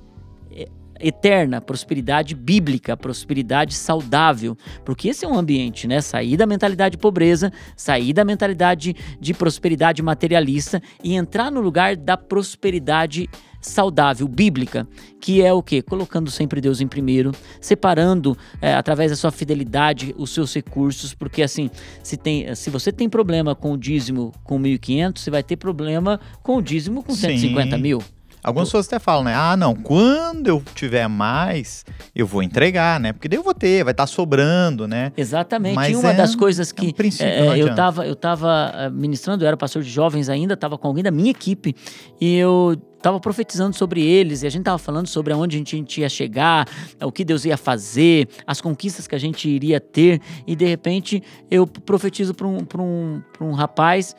[1.00, 6.02] eterna, prosperidade bíblica, prosperidade saudável, porque esse é um ambiente, né?
[6.02, 11.96] Sair da mentalidade de pobreza, sair da mentalidade de prosperidade materialista e entrar no lugar
[11.96, 13.30] da prosperidade
[13.66, 14.88] saudável, bíblica,
[15.20, 15.82] que é o que?
[15.82, 21.42] Colocando sempre Deus em primeiro, separando é, através da sua fidelidade os seus recursos, porque
[21.42, 21.70] assim,
[22.04, 26.20] se, tem, se você tem problema com o dízimo com 1.500, você vai ter problema
[26.44, 27.38] com o dízimo com Sim.
[27.40, 28.04] 150 mil.
[28.46, 29.34] Algumas pessoas até falam, né?
[29.34, 33.12] Ah, não, quando eu tiver mais, eu vou entregar, né?
[33.12, 35.12] Porque daí eu vou ter, vai estar tá sobrando, né?
[35.18, 35.74] Exatamente.
[35.74, 39.44] Mas e uma é, das coisas que é um eu estava eu tava eh, ministrando,
[39.44, 41.76] eu era pastor de jovens ainda, estava com alguém da minha equipe,
[42.22, 46.02] e eu estava profetizando sobre eles e a gente estava falando sobre aonde a gente
[46.02, 46.68] ia chegar,
[47.02, 51.24] o que Deus ia fazer, as conquistas que a gente iria ter, e de repente
[51.50, 54.16] eu profetizo para um, um, um rapaz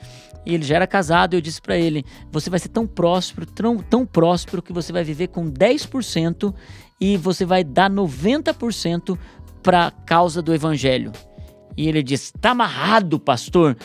[0.47, 3.79] e ele já era casado, eu disse para ele: você vai ser tão próspero, tão,
[3.79, 6.55] tão próspero que você vai viver com 10%
[7.01, 9.19] e você vai dar 90%
[9.63, 11.11] para a causa do evangelho.
[11.77, 13.77] E ele disse: "Tá amarrado, pastor?"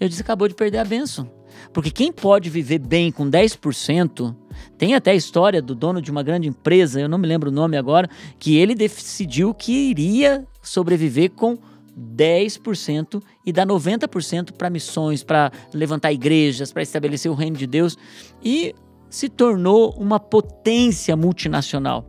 [0.00, 1.30] Eu disse: "Acabou de perder a bênção."
[1.72, 4.34] Porque quem pode viver bem com 10%,
[4.78, 7.52] tem até a história do dono de uma grande empresa, eu não me lembro o
[7.52, 11.58] nome agora, que ele decidiu que iria sobreviver com
[11.98, 17.96] 10% e dá 90% para missões, para levantar igrejas, para estabelecer o reino de Deus
[18.44, 18.74] e
[19.08, 22.08] se tornou uma potência multinacional.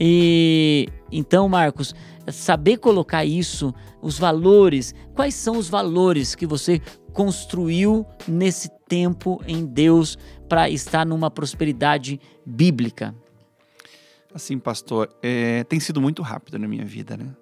[0.00, 1.94] E então, Marcos,
[2.30, 6.80] saber colocar isso, os valores, quais são os valores que você
[7.12, 10.16] construiu nesse tempo em Deus
[10.48, 13.14] para estar numa prosperidade bíblica?
[14.32, 17.34] Assim, pastor, é, tem sido muito rápido na minha vida, né?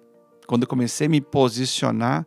[0.47, 2.25] Quando eu comecei a me posicionar,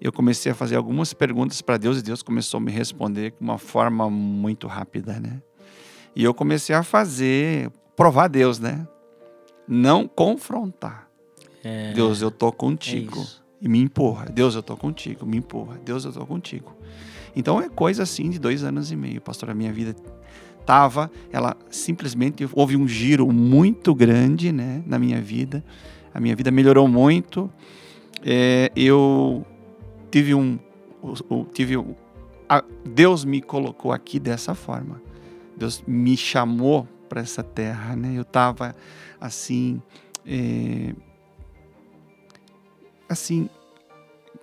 [0.00, 3.36] eu comecei a fazer algumas perguntas para Deus e Deus começou a me responder de
[3.40, 5.42] uma forma muito rápida, né?
[6.16, 8.88] E eu comecei a fazer, provar Deus, né?
[9.68, 11.08] Não confrontar.
[11.62, 13.20] É, Deus, eu tô contigo.
[13.20, 14.24] É e me empurra.
[14.24, 15.26] Deus, eu tô contigo.
[15.26, 15.78] Me empurra.
[15.84, 16.74] Deus, eu tô contigo.
[17.36, 19.50] Então é coisa assim de dois anos e meio, pastor.
[19.50, 19.94] A minha vida
[20.64, 25.62] tava, ela simplesmente houve um giro muito grande, né, na minha vida
[26.12, 27.50] a minha vida melhorou muito.
[28.24, 29.44] É, eu
[30.10, 30.58] tive um,
[31.52, 31.76] tive
[32.48, 35.00] a, Deus me colocou aqui dessa forma.
[35.56, 38.12] Deus me chamou para essa terra, né?
[38.16, 38.74] Eu estava
[39.20, 39.80] assim,
[40.26, 40.94] é,
[43.08, 43.48] assim,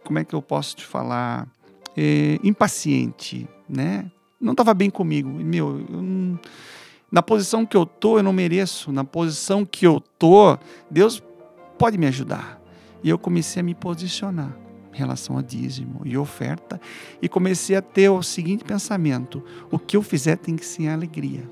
[0.03, 1.47] como é que eu posso te falar?
[1.95, 4.09] É, impaciente, né?
[4.39, 5.29] Não estava bem comigo.
[5.29, 6.39] Meu, eu,
[7.11, 8.91] na posição que eu tô, eu não mereço.
[8.91, 10.57] Na posição que eu tô,
[10.91, 11.23] Deus
[11.77, 12.61] pode me ajudar.
[13.03, 14.55] E eu comecei a me posicionar
[14.93, 16.81] em relação a dízimo e oferta
[17.21, 21.43] e comecei a ter o seguinte pensamento: o que eu fizer tem que ser alegria.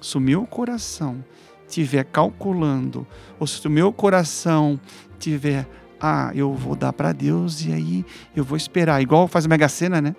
[0.00, 1.24] Se o meu coração
[1.66, 3.06] estiver calculando,
[3.40, 4.78] ou se o meu coração
[5.18, 5.66] tiver,
[6.00, 9.68] ah, eu vou dar para Deus e aí eu vou esperar, igual faz a Mega
[9.68, 10.14] Sena, né?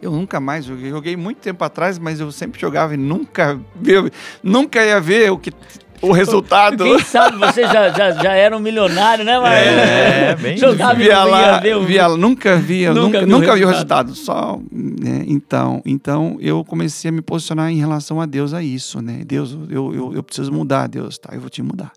[0.00, 0.90] Eu nunca mais joguei.
[0.90, 3.60] Joguei muito tempo atrás, mas eu sempre jogava e nunca,
[4.42, 5.50] nunca ia ver o que
[6.00, 6.84] o resultado.
[6.84, 9.58] Quem sabe você já, já, já era um milionário, né, Marcos?
[9.58, 11.84] É, bem Jogava via lá, ver o...
[11.84, 14.14] via, nunca via, nunca, nunca, nunca vi o resultado.
[14.14, 19.00] Só, né, então, então eu comecei a me posicionar em relação a Deus a isso,
[19.00, 19.22] né?
[19.24, 21.34] Deus, eu, eu, eu preciso mudar, Deus, tá?
[21.34, 21.92] Eu vou te mudar.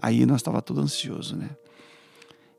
[0.00, 1.48] Aí nós estava todo ansioso, né?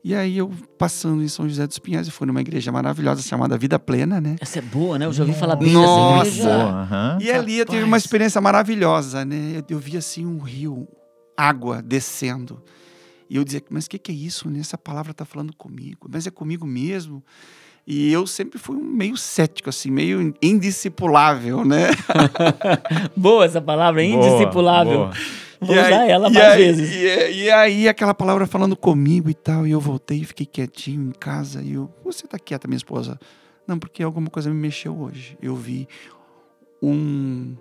[0.02, 3.58] E aí eu passando em São José dos Pinhais, eu fui numa igreja maravilhosa chamada
[3.58, 4.36] Vida Plena, né?
[4.40, 5.04] Essa é boa, né?
[5.04, 6.24] Eu já ouvi falar bem Nossa.
[6.24, 6.58] dessa igreja.
[6.58, 6.94] Nossa!
[6.94, 7.20] Uhum.
[7.20, 9.56] E ali eu tive uma experiência maravilhosa, né?
[9.56, 10.88] Eu, eu vi assim um rio,
[11.36, 12.62] água descendo.
[13.28, 14.48] E eu dizia, mas o que, que, é isso?
[14.50, 14.58] Né?
[14.60, 16.08] Essa palavra está falando comigo.
[16.10, 17.22] Mas é comigo mesmo?
[17.86, 21.88] E eu sempre fui um meio cético, assim, meio indiscipulável, né?
[23.16, 24.98] boa essa palavra, indiscipulável.
[24.98, 25.16] Boa, boa.
[25.60, 26.90] Vou e usar aí, ela mais aí, vezes.
[26.90, 31.12] E, e, aí, aquela palavra falando comigo e tal, e eu voltei, fiquei quietinho em
[31.12, 33.20] casa, e eu, você tá quieta, minha esposa?
[33.66, 35.36] Não, porque alguma coisa me mexeu hoje.
[35.40, 35.86] Eu vi
[36.82, 37.54] um,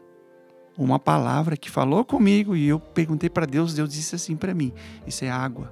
[0.78, 4.74] uma palavra que falou comigo, e eu perguntei para Deus, Deus disse assim para mim:
[5.06, 5.72] Isso é água.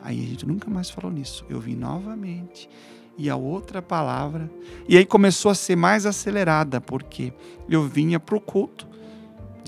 [0.00, 1.44] Aí a gente nunca mais falou nisso.
[1.50, 2.68] Eu vi novamente.
[3.16, 4.48] E a outra palavra.
[4.88, 7.32] E aí começou a ser mais acelerada, porque
[7.68, 8.87] eu vinha para o culto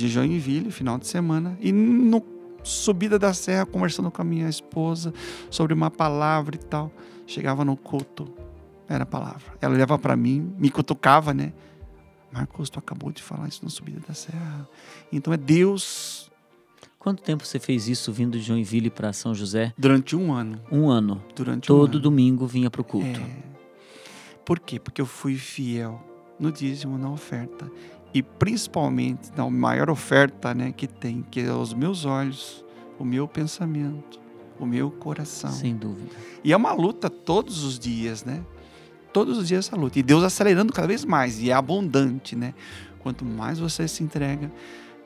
[0.00, 2.24] de Joinville, final de semana, e no
[2.62, 5.12] subida da serra, conversando com a minha esposa
[5.50, 6.90] sobre uma palavra e tal.
[7.26, 8.32] Chegava no culto,
[8.88, 9.52] era a palavra.
[9.60, 11.52] Ela olhava para mim, me cutucava, né?
[12.32, 14.68] Marcos, tu acabou de falar isso na subida da serra.
[15.12, 16.30] Então é Deus.
[16.98, 19.72] Quanto tempo você fez isso vindo de Joinville para São José?
[19.76, 20.60] Durante um ano.
[20.70, 21.22] Um ano.
[21.34, 22.00] Durante Todo um ano.
[22.00, 23.20] domingo vinha para o culto.
[23.20, 23.50] É.
[24.44, 24.78] Por quê?
[24.78, 26.02] Porque eu fui fiel
[26.38, 27.70] no dízimo, na oferta
[28.12, 32.64] e principalmente na maior oferta né, que tem, que é os meus olhos,
[32.99, 34.20] o meu pensamento,
[34.59, 35.51] o meu coração.
[35.51, 36.11] Sem dúvida.
[36.42, 38.42] E é uma luta todos os dias, né?
[39.12, 39.99] Todos os dias essa luta.
[39.99, 42.55] E Deus acelerando cada vez mais, e é abundante, né?
[43.01, 44.53] Quanto mais você se entrega,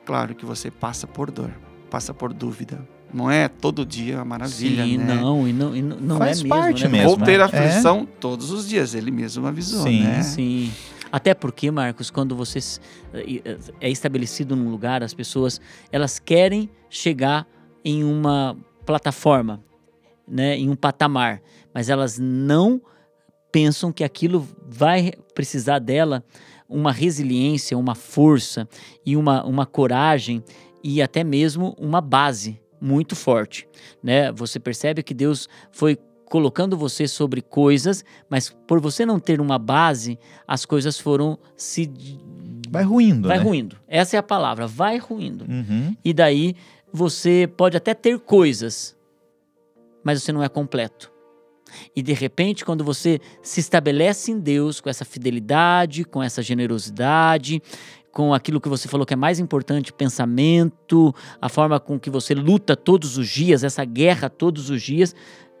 [0.05, 1.51] claro que você passa por dor,
[1.89, 2.85] passa por dúvida.
[3.13, 5.15] Não é todo dia uma maravilha, Sim, né?
[5.15, 6.89] não, e não, e não Faz é mesmo, parte né?
[6.89, 7.15] mesmo.
[7.15, 7.43] Vou ter é.
[7.43, 8.19] aflição é.
[8.19, 10.21] todos os dias, ele mesmo avisou, Sim, né?
[10.21, 10.71] Sim.
[11.11, 12.59] Até porque, Marcos, quando você
[13.79, 17.47] é estabelecido num lugar, as pessoas elas querem chegar
[17.83, 19.63] em uma plataforma,
[20.27, 21.41] né, em um patamar,
[21.73, 22.81] mas elas não
[23.51, 26.23] pensam que aquilo vai precisar dela
[26.67, 28.67] uma resiliência, uma força
[29.05, 30.43] e uma, uma coragem
[30.83, 33.67] e até mesmo uma base muito forte,
[34.03, 34.31] né?
[34.31, 39.57] Você percebe que Deus foi colocando você sobre coisas, mas por você não ter uma
[39.57, 41.91] base, as coisas foram se.
[42.69, 43.27] Vai ruindo.
[43.27, 43.43] Vai né?
[43.43, 43.77] ruindo.
[43.87, 45.45] Essa é a palavra, vai ruindo.
[45.47, 45.95] Uhum.
[46.03, 46.55] E daí
[46.91, 48.95] você pode até ter coisas,
[50.03, 51.11] mas você não é completo.
[51.95, 57.61] E de repente, quando você se estabelece em Deus com essa fidelidade, com essa generosidade,
[58.15, 62.33] com aquilo que você falou que é mais importante, pensamento, a forma com que você
[62.33, 65.13] luta todos os dias, essa guerra todos os dias,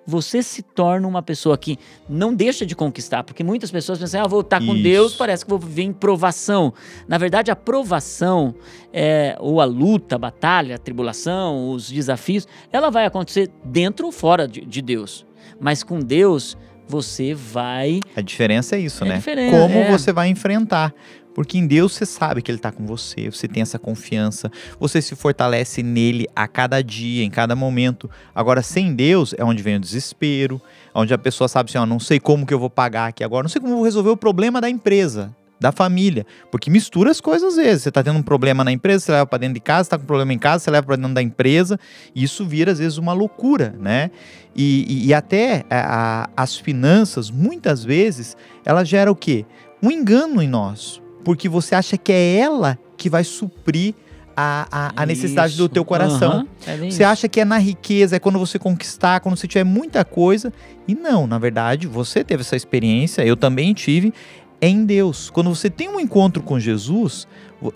[0.05, 4.27] você se torna uma pessoa que não deixa de conquistar, porque muitas pessoas pensam, ah,
[4.27, 4.83] vou estar com Isso.
[4.83, 6.73] Deus, parece que vou viver em provação.
[7.07, 8.53] Na verdade, a provação,
[8.93, 14.11] é, ou a luta, a batalha, a tribulação, os desafios, ela vai acontecer dentro ou
[14.11, 15.25] fora de, de Deus.
[15.59, 17.99] Mas com Deus, você vai.
[18.15, 19.15] A diferença é isso, É né?
[19.49, 19.91] Como é.
[19.91, 20.93] você vai enfrentar.
[21.35, 25.01] Porque em Deus você sabe que Ele está com você, você tem essa confiança, você
[25.01, 28.09] se fortalece nele a cada dia, em cada momento.
[28.33, 30.61] Agora, sem Deus é onde vem o desespero,
[30.93, 33.43] onde a pessoa sabe assim: ó, não sei como que eu vou pagar aqui agora,
[33.43, 36.25] não sei como eu vou resolver o problema da empresa, da família.
[36.49, 37.83] Porque mistura as coisas às vezes.
[37.83, 40.03] Você está tendo um problema na empresa, você leva para dentro de casa, está com
[40.05, 41.77] um problema em casa, você leva para dentro da empresa,
[42.15, 44.09] e isso vira às vezes uma loucura, né?
[44.55, 49.45] E, e- e até a- a- as finanças, muitas vezes, ela gera o quê?
[49.83, 51.01] Um engano em nós.
[51.25, 53.93] Porque você acha que é ela que vai suprir
[54.37, 55.69] a, a, a necessidade do Isso.
[55.69, 56.31] teu coração.
[56.31, 57.03] Aham, é Você isso.
[57.05, 60.53] acha que é na riqueza, é quando você conquistar, quando você tiver muita coisa.
[60.87, 64.13] E não, na verdade, você teve essa experiência, eu também tive.
[64.61, 65.29] é em Deus.
[65.29, 67.27] Quando você tem um encontro com Jesus,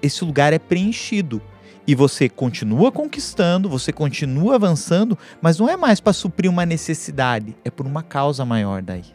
[0.02, 1.41] esse lugar é preenchido.
[1.88, 7.56] E você continua conquistando, você continua avançando, mas não é mais para suprir uma necessidade,
[7.66, 9.06] é por uma causa maior daí.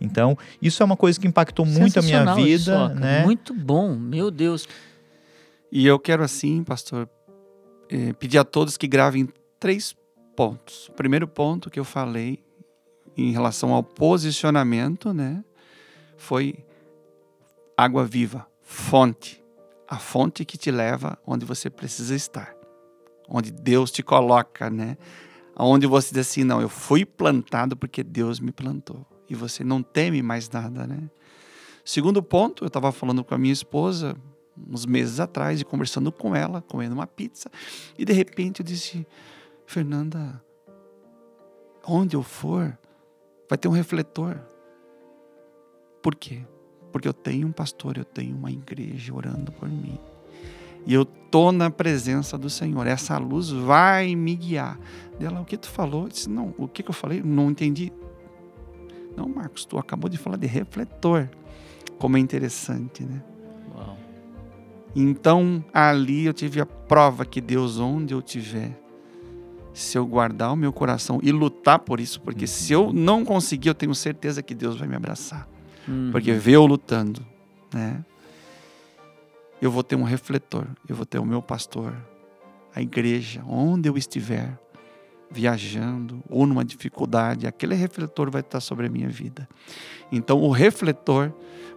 [0.00, 2.48] Então, isso é uma coisa que impactou muito a minha vida.
[2.48, 3.24] Isso, né?
[3.24, 4.68] Muito bom, meu Deus.
[5.72, 7.08] E eu quero, assim, pastor,
[7.90, 9.28] eh, pedir a todos que gravem
[9.58, 9.96] três
[10.36, 10.88] pontos.
[10.88, 12.44] O primeiro ponto que eu falei
[13.16, 15.42] em relação ao posicionamento, né?
[16.16, 16.54] Foi
[17.76, 19.42] água viva, fonte.
[19.88, 22.54] A fonte que te leva onde você precisa estar.
[23.28, 24.96] Onde Deus te coloca, né?
[25.58, 29.06] Onde você diz assim, não, eu fui plantado porque Deus me plantou.
[29.28, 31.10] E você não teme mais nada, né?
[31.84, 34.16] Segundo ponto, eu estava falando com a minha esposa
[34.68, 37.50] uns meses atrás e conversando com ela, comendo uma pizza,
[37.98, 39.06] e de repente eu disse:
[39.66, 40.42] Fernanda,
[41.86, 42.76] onde eu for,
[43.48, 44.40] vai ter um refletor.
[46.02, 46.42] Por quê?
[46.92, 49.98] Porque eu tenho um pastor, eu tenho uma igreja orando por mim.
[50.86, 52.86] E eu tô na presença do Senhor.
[52.86, 54.78] Essa luz vai me guiar.
[55.18, 56.04] Dela, o que tu falou?
[56.04, 57.20] Eu disse, não, o que, que eu falei?
[57.22, 57.92] Não entendi.
[59.16, 61.28] Não, Marcos, tu acabou de falar de refletor.
[61.98, 63.22] Como é interessante, né?
[63.74, 63.96] Uau.
[64.94, 68.78] Então, ali eu tive a prova que Deus, onde eu tiver,
[69.72, 72.48] se eu guardar o meu coração e lutar por isso, porque uhum.
[72.48, 75.48] se eu não conseguir, eu tenho certeza que Deus vai me abraçar.
[75.86, 76.10] Uhum.
[76.10, 77.24] Porque vê eu lutando,
[77.72, 78.04] né?
[79.60, 81.94] Eu vou ter um refletor, eu vou ter o meu pastor,
[82.74, 84.58] a igreja, onde eu estiver,
[85.30, 89.48] viajando ou numa dificuldade, aquele refletor vai estar sobre a minha vida.
[90.10, 91.32] Então, o refletor,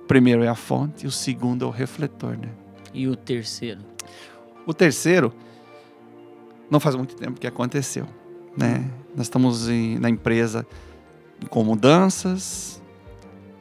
[0.07, 2.49] primeiro é a fonte, o segundo é o refletor, né?
[2.93, 3.81] E o terceiro?
[4.65, 5.33] O terceiro
[6.69, 8.07] não faz muito tempo que aconteceu,
[8.55, 8.89] né?
[9.15, 10.65] Nós estamos em, na empresa
[11.49, 12.81] com mudanças,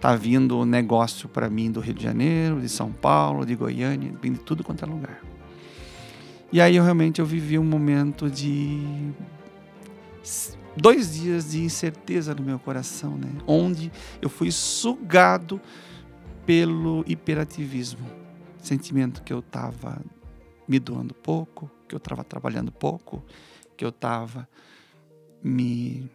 [0.01, 4.31] tá vindo negócio para mim do Rio de Janeiro, de São Paulo, de Goiânia, de
[4.39, 5.21] tudo quanto é lugar.
[6.53, 9.13] E aí eu realmente eu vivi um momento de
[10.77, 13.31] dois dias de incerteza no meu coração, né?
[13.47, 13.91] Onde
[14.23, 15.61] eu fui sugado
[16.47, 18.09] pelo hiperativismo,
[18.63, 20.01] sentimento que eu estava
[20.67, 23.23] me doando pouco, que eu estava trabalhando pouco,
[23.77, 24.49] que eu estava
[25.43, 26.11] me,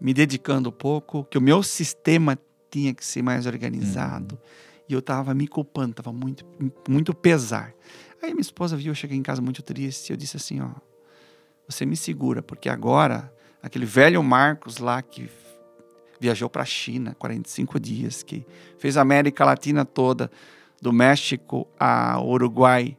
[0.00, 2.38] me dedicando pouco, que o meu sistema
[2.70, 4.34] tinha que ser mais organizado.
[4.34, 4.40] Uhum.
[4.88, 6.44] E eu estava me culpando, estava muito,
[6.88, 7.74] muito pesar.
[8.22, 10.10] Aí minha esposa viu eu cheguei em casa muito triste.
[10.10, 10.70] Eu disse assim: Ó,
[11.72, 15.28] você me segura, porque agora, aquele velho Marcos lá que
[16.20, 18.46] viajou para a China 45 dias, que
[18.78, 20.30] fez a América Latina toda,
[20.80, 22.96] do México a Uruguai,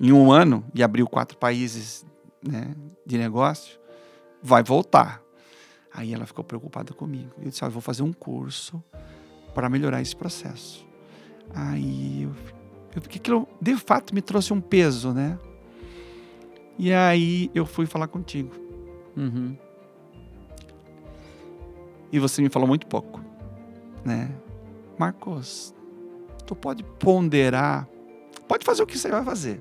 [0.00, 2.04] em um ano e abriu quatro países
[2.42, 3.78] né, de negócio,
[4.42, 5.20] vai voltar.
[5.92, 7.32] Aí ela ficou preocupada comigo.
[7.38, 8.82] Eu disse: ah, eu vou fazer um curso
[9.54, 10.86] para melhorar esse processo.
[11.54, 12.30] Aí eu,
[12.94, 15.38] eu porque aquilo de fato me trouxe um peso, né?
[16.78, 18.54] E aí eu fui falar contigo.
[19.16, 19.56] Uhum.
[22.12, 23.20] E você me falou muito pouco,
[24.04, 24.30] né?
[24.96, 25.74] Marcos,
[26.46, 27.88] tu pode ponderar,
[28.46, 29.60] pode fazer o que você vai fazer,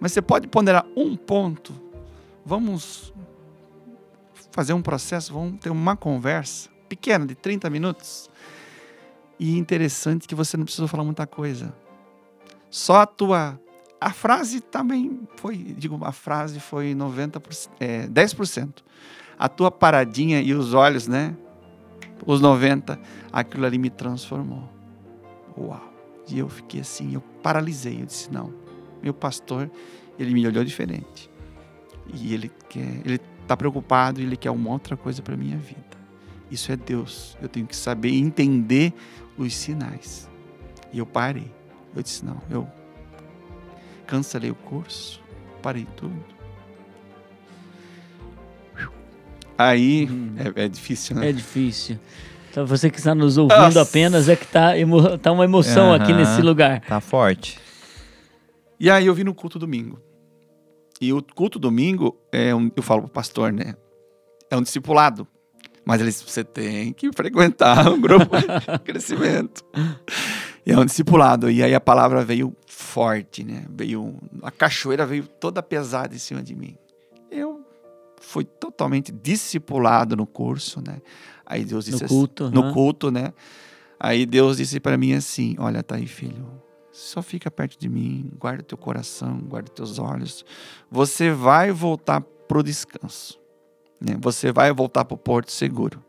[0.00, 1.72] mas você pode ponderar um ponto.
[2.44, 3.12] Vamos
[4.50, 8.30] fazer um processo, vamos ter uma conversa pequena de 30 minutos.
[9.38, 11.74] E interessante que você não precisou falar muita coisa.
[12.70, 13.60] Só a tua
[14.04, 18.82] a frase também foi, digo, a frase foi 90%, é, 10%.
[19.38, 21.34] A tua paradinha e os olhos, né?
[22.26, 23.00] Os 90,
[23.32, 24.68] aquilo ali me transformou.
[25.56, 25.90] Uau.
[26.28, 28.52] E eu fiquei assim, eu paralisei, eu disse não.
[29.02, 29.70] Meu pastor,
[30.18, 31.30] ele me olhou diferente.
[32.12, 35.96] E ele quer, ele está preocupado ele quer uma outra coisa para minha vida.
[36.50, 37.38] Isso é Deus.
[37.40, 38.92] Eu tenho que saber entender
[39.38, 40.28] os sinais.
[40.92, 41.50] E eu parei.
[41.96, 42.68] Eu disse não, eu
[44.06, 45.20] cancelei o curso,
[45.62, 46.34] parei tudo.
[49.56, 50.34] Aí hum.
[50.36, 51.28] é, é, difícil, né?
[51.28, 51.98] É difícil.
[52.50, 53.82] Então você que está nos ouvindo Nossa.
[53.82, 55.94] apenas é que tá, emo, tá uma emoção uhum.
[55.94, 56.80] aqui nesse lugar.
[56.82, 57.58] Tá forte.
[58.78, 60.00] E aí eu vim no culto domingo.
[61.00, 63.74] E o culto domingo é um, eu falo pro pastor, né?
[64.50, 65.26] É um discipulado.
[65.84, 69.64] Mas eles, você tem que frequentar um grupo de crescimento.
[70.66, 71.50] E é um discipulado.
[71.50, 73.64] E aí a palavra veio forte, né?
[73.70, 76.76] Veio, a cachoeira veio toda pesada em cima de mim.
[77.30, 77.64] Eu
[78.20, 81.00] fui totalmente discipulado no curso, né?
[81.44, 83.32] Aí Deus disse no culto, assim, no culto, né?
[84.00, 86.62] Aí Deus disse para mim assim: "Olha, tá aí, filho.
[86.90, 90.44] Só fica perto de mim, guarda teu coração, guarda teus olhos.
[90.90, 93.38] Você vai voltar pro descanso,
[94.00, 94.16] né?
[94.20, 96.02] Você vai voltar pro porto seguro.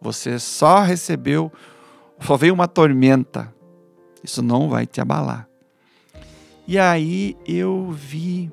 [0.00, 1.50] Você só recebeu
[2.20, 3.52] só veio uma tormenta.
[4.22, 5.48] Isso não vai te abalar.
[6.66, 8.50] E aí eu vi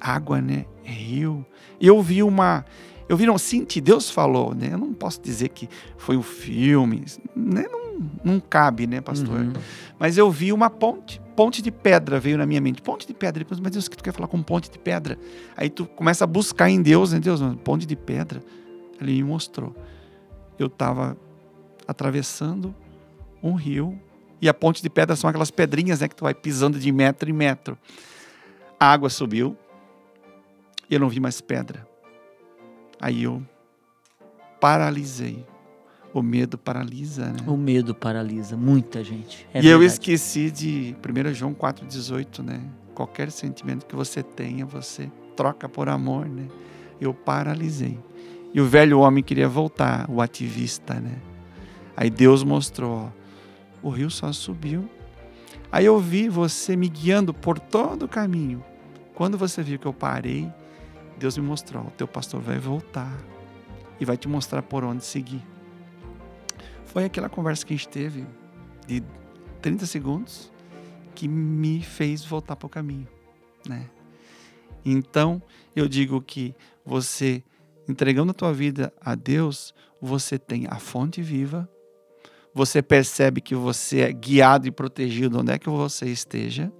[0.00, 0.64] água, né?
[0.84, 1.44] Rio.
[1.80, 2.64] Eu vi uma.
[3.08, 4.68] Eu vi, não, senti, Deus falou, né?
[4.72, 7.04] Eu não posso dizer que foi um filme,
[7.34, 7.64] né?
[7.70, 9.40] Não, não cabe, né, pastor?
[9.40, 9.52] Uhum.
[9.98, 12.82] Mas eu vi uma ponte, ponte de pedra veio na minha mente.
[12.82, 13.40] Ponte de pedra.
[13.40, 15.18] Depois, mas Deus, o que tu quer falar com ponte de pedra?
[15.56, 17.18] Aí tu começa a buscar em Deus, né?
[17.18, 18.42] Deus, ponte de pedra.
[19.00, 19.74] Ele me mostrou.
[20.58, 21.16] Eu estava
[21.86, 22.74] atravessando
[23.42, 23.98] um rio
[24.40, 27.28] e a ponte de pedra são aquelas pedrinhas, né, que tu vai pisando de metro
[27.28, 27.76] em metro.
[28.78, 29.56] A água subiu
[30.88, 31.86] e eu não vi mais pedra.
[33.00, 33.42] Aí eu
[34.60, 35.44] paralisei.
[36.12, 37.36] O medo paralisa, né?
[37.46, 39.46] O medo paralisa muita gente.
[39.52, 39.68] É e verdade.
[39.68, 42.62] eu esqueci de 1 João 4,18, né?
[42.94, 46.48] Qualquer sentimento que você tenha, você troca por amor, né?
[46.98, 47.98] Eu paralisei.
[48.54, 51.18] E o velho homem queria voltar, o ativista, né?
[51.94, 53.17] Aí Deus mostrou, ó,
[53.82, 54.88] o rio só subiu.
[55.70, 58.64] Aí eu vi você me guiando por todo o caminho.
[59.14, 60.50] Quando você viu que eu parei,
[61.18, 63.12] Deus me mostrou: o teu pastor vai voltar
[64.00, 65.44] e vai te mostrar por onde seguir.
[66.86, 68.26] Foi aquela conversa que a gente teve
[68.86, 69.02] de
[69.60, 70.50] 30 segundos
[71.14, 73.08] que me fez voltar para o caminho,
[73.66, 73.90] né?
[74.84, 75.42] Então,
[75.74, 76.54] eu digo que
[76.86, 77.42] você
[77.88, 81.68] entregando a tua vida a Deus, você tem a fonte viva,
[82.54, 86.72] você percebe que você é guiado e protegido onde é que você esteja.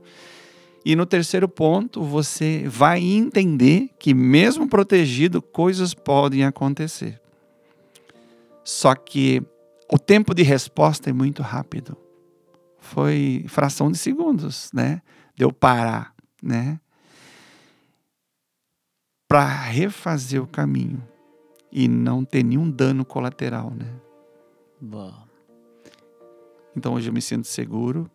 [0.85, 7.21] E no terceiro ponto, você vai entender que, mesmo protegido, coisas podem acontecer.
[8.65, 9.43] Só que
[9.91, 11.97] o tempo de resposta é muito rápido.
[12.79, 15.03] Foi fração de segundos, né?
[15.37, 16.81] Deu parar, né?
[19.27, 21.03] Para refazer o caminho
[21.71, 23.93] e não ter nenhum dano colateral, né?
[24.81, 25.28] Bom.
[26.77, 28.11] Então hoje eu me sinto seguro.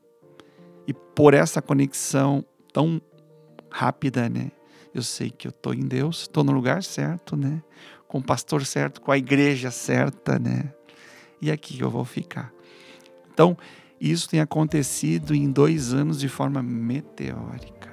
[0.88, 3.02] E por essa conexão tão
[3.70, 4.52] rápida, né?
[4.94, 7.64] Eu sei que eu estou em Deus, estou no lugar certo, né?
[8.08, 10.72] Com o pastor certo, com a igreja certa, né?
[11.42, 12.54] E aqui eu vou ficar.
[13.34, 13.58] Então,
[14.00, 17.92] isso tem acontecido em dois anos de forma meteórica.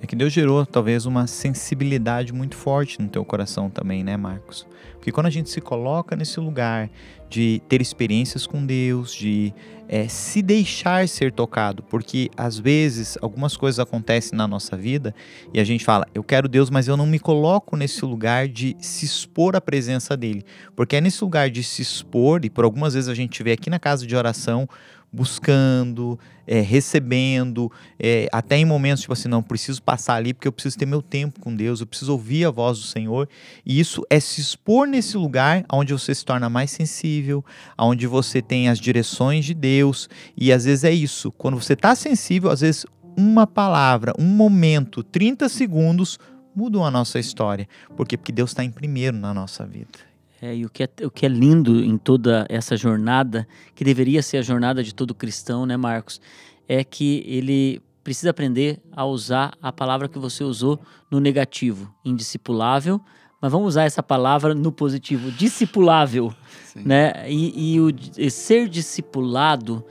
[0.00, 4.66] É que Deus gerou talvez uma sensibilidade muito forte no teu coração também, né, Marcos?
[5.06, 6.90] Porque quando a gente se coloca nesse lugar
[7.30, 9.54] de ter experiências com Deus, de
[9.88, 15.14] é, se deixar ser tocado, porque às vezes algumas coisas acontecem na nossa vida
[15.54, 18.76] e a gente fala, eu quero Deus, mas eu não me coloco nesse lugar de
[18.80, 20.44] se expor à presença dele,
[20.74, 23.70] porque é nesse lugar de se expor, e por algumas vezes a gente vê aqui
[23.70, 24.68] na casa de oração
[25.12, 30.52] buscando, é, recebendo, é, até em momentos tipo assim, não, preciso passar ali porque eu
[30.52, 33.28] preciso ter meu tempo com Deus, eu preciso ouvir a voz do Senhor.
[33.64, 37.44] E isso é se expor nesse lugar onde você se torna mais sensível,
[37.78, 40.08] onde você tem as direções de Deus.
[40.36, 42.86] E às vezes é isso, quando você está sensível, às vezes
[43.16, 46.18] uma palavra, um momento, 30 segundos
[46.54, 47.68] mudam a nossa história.
[47.96, 48.16] Por quê?
[48.16, 50.05] Porque Deus está em primeiro na nossa vida.
[50.40, 54.22] É, e o que, é, o que é lindo em toda essa jornada, que deveria
[54.22, 56.20] ser a jornada de todo cristão, né, Marcos?
[56.68, 60.78] É que ele precisa aprender a usar a palavra que você usou
[61.10, 63.00] no negativo, indiscipulável,
[63.40, 66.32] mas vamos usar essa palavra no positivo, discipulável,
[66.72, 66.82] Sim.
[66.84, 67.12] né?
[67.28, 69.84] E, e o e ser discipulado,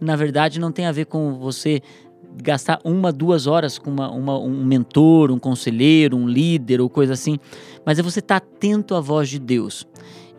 [0.00, 1.82] na verdade, não tem a ver com você
[2.42, 7.12] gastar uma, duas horas com uma, uma, um mentor, um conselheiro, um líder ou coisa
[7.12, 7.38] assim,
[7.88, 9.88] mas é você estar tá atento à voz de Deus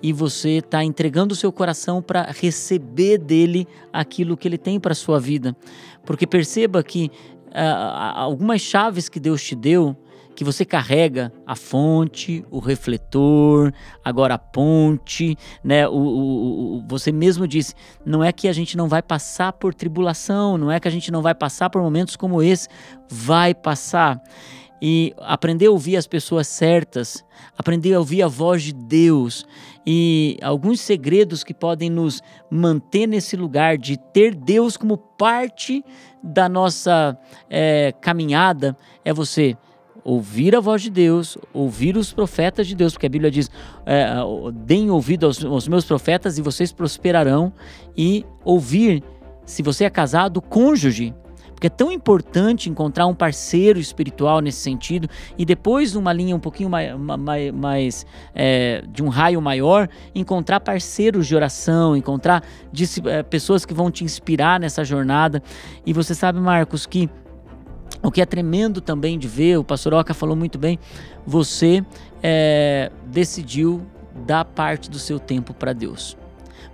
[0.04, 4.94] e você está entregando o seu coração para receber dele aquilo que ele tem para
[4.94, 5.58] sua vida,
[6.06, 7.10] porque perceba que
[7.48, 9.98] uh, algumas chaves que Deus te deu
[10.36, 13.74] que você carrega a fonte, o refletor,
[14.06, 15.88] agora a ponte, né?
[15.88, 17.74] O, o, o, você mesmo disse,
[18.06, 21.12] não é que a gente não vai passar por tribulação, não é que a gente
[21.12, 22.68] não vai passar por momentos como esse,
[23.10, 24.22] vai passar.
[24.82, 27.24] E aprender a ouvir as pessoas certas,
[27.58, 29.46] aprender a ouvir a voz de Deus
[29.86, 35.84] e alguns segredos que podem nos manter nesse lugar de ter Deus como parte
[36.24, 37.18] da nossa
[37.50, 39.58] é, caminhada é você
[40.04, 43.50] ouvir a voz de Deus, ouvir os profetas de Deus, porque a Bíblia diz:
[43.86, 44.08] é,
[44.54, 47.54] deem ouvido aos, aos, meus profetas e vocês prosperarão,
[47.96, 49.04] e ouvir,
[49.46, 51.14] se você é casado, cônjuge.
[51.60, 56.40] Porque é tão importante encontrar um parceiro espiritual nesse sentido, e depois, numa linha um
[56.40, 62.46] pouquinho mais, mais, mais é, de um raio maior, encontrar parceiros de oração, encontrar
[63.08, 65.44] é, pessoas que vão te inspirar nessa jornada.
[65.86, 67.10] E você sabe, Marcos, que
[68.02, 70.80] o que é tremendo também de ver, o pastor Oca falou muito bem,
[71.28, 71.84] você
[72.24, 73.86] é, decidiu
[74.26, 76.18] dar parte do seu tempo para Deus.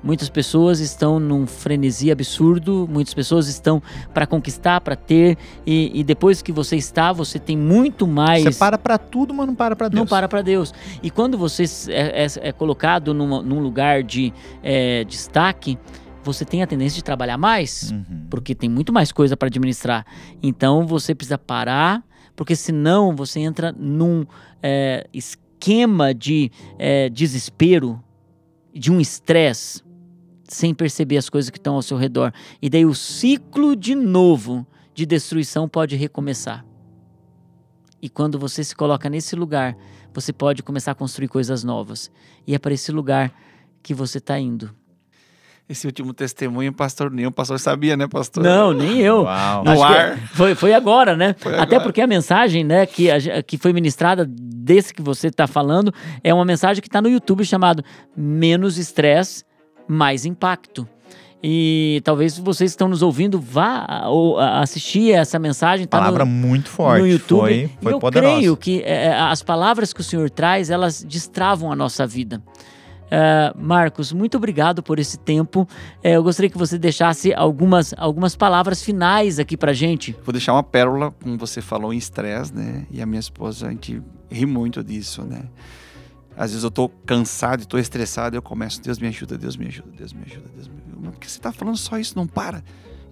[0.06, 3.82] Muitas pessoas estão num frenesi absurdo, muitas pessoas estão
[4.14, 5.36] para conquistar, para ter,
[5.66, 8.44] e, e, depois que você está, você tem muito mais.
[8.44, 10.00] Você para para tudo, mas não para para Deus.
[10.00, 10.72] Não para para Deus.
[11.02, 14.32] E quando você é, é, é colocado numa, num lugar de
[14.62, 15.76] é, destaque,
[16.24, 18.28] você tem a tendência de trabalhar mais, uhum.
[18.30, 20.06] porque tem muito mais coisa para administrar.
[20.42, 22.04] Então você precisa parar,
[22.36, 24.24] porque senão você entra num
[24.62, 28.00] é, esquema de é, desespero,
[28.72, 29.84] de um estresse,
[30.48, 32.32] sem perceber as coisas que estão ao seu redor.
[32.62, 36.66] E daí o ciclo de novo de destruição pode recomeçar.
[38.02, 39.76] E quando você se coloca nesse lugar,
[40.14, 42.12] você pode começar a construir coisas novas.
[42.46, 43.34] E é para esse lugar
[43.82, 44.74] que você está indo
[45.68, 48.44] esse último testemunho, pastor nenhum pastor sabia, né, pastor?
[48.44, 49.24] Não, nem eu.
[49.24, 49.64] Uau.
[49.64, 50.18] No ar.
[50.30, 51.36] Foi, foi agora, né?
[51.40, 55.48] Foi Até porque a mensagem, né, que, a, que foi ministrada desse que você está
[55.48, 55.92] falando,
[56.24, 57.84] é uma mensagem que está no YouTube chamado
[58.16, 59.44] Menos Estresse,
[59.88, 60.88] Mais Impacto.
[61.48, 65.86] E talvez vocês que estão nos ouvindo vá ou assistir essa mensagem.
[65.86, 67.02] Tá Palavra no, muito forte.
[67.02, 67.40] No YouTube.
[67.40, 68.36] Foi, foi eu poderosa.
[68.36, 72.42] creio que é, é, as palavras que o Senhor traz, elas destravam a nossa vida.
[73.06, 75.62] Uh, Marcos, muito obrigado por esse tempo.
[76.04, 80.16] Uh, eu gostaria que você deixasse algumas, algumas palavras finais aqui pra gente.
[80.24, 82.88] Vou deixar uma pérola, como você falou, em estresse, né?
[82.90, 85.44] E a minha esposa, a gente ri muito disso, né?
[86.38, 89.90] Às vezes eu tô cansado tô estressado, eu começo, Deus me ajuda, Deus me ajuda,
[89.98, 90.98] Deus me ajuda, Deus me ajuda.
[91.02, 92.16] Mas por que você tá falando só isso?
[92.16, 92.64] Não para.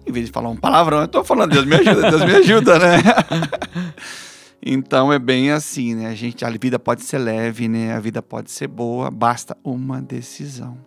[0.06, 2.78] Em vez de falar um palavrão, eu tô falando, Deus me ajuda, Deus me ajuda,
[2.78, 2.96] né?
[4.66, 6.06] Então é bem assim, né?
[6.06, 7.92] A gente, a vida pode ser leve, né?
[7.92, 10.78] A vida pode ser boa, basta uma decisão,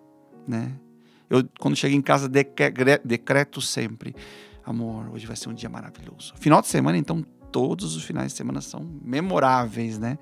[0.48, 0.72] né?
[1.30, 4.16] Eu quando chego em casa decreto sempre,
[4.66, 6.34] amor, hoje vai ser um dia maravilhoso.
[6.38, 10.18] Final de semana, então, todos os finais de semana são memoráveis, né?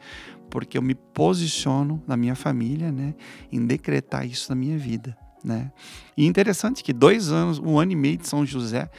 [0.56, 3.14] Porque eu me posiciono na minha família, né?
[3.52, 5.70] Em decretar isso na minha vida, né?
[6.16, 8.90] E interessante que dois anos, um ano e meio de São José,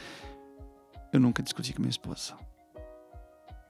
[1.11, 2.35] eu nunca discuti com minha esposa.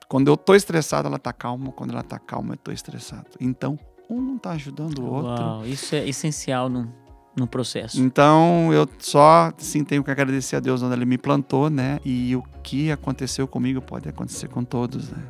[0.06, 1.72] Quando eu tô estressado, ela tá calma.
[1.72, 3.24] Quando ela tá calma, eu tô estressado.
[3.40, 3.78] Então,
[4.10, 5.42] um não tá ajudando o outro.
[5.42, 6.92] Uau, isso é essencial no,
[7.34, 7.98] no processo.
[7.98, 12.00] Então, eu só sim tenho que agradecer a Deus onde ele me plantou, né?
[12.04, 15.22] E o que aconteceu comigo pode acontecer com todos, né?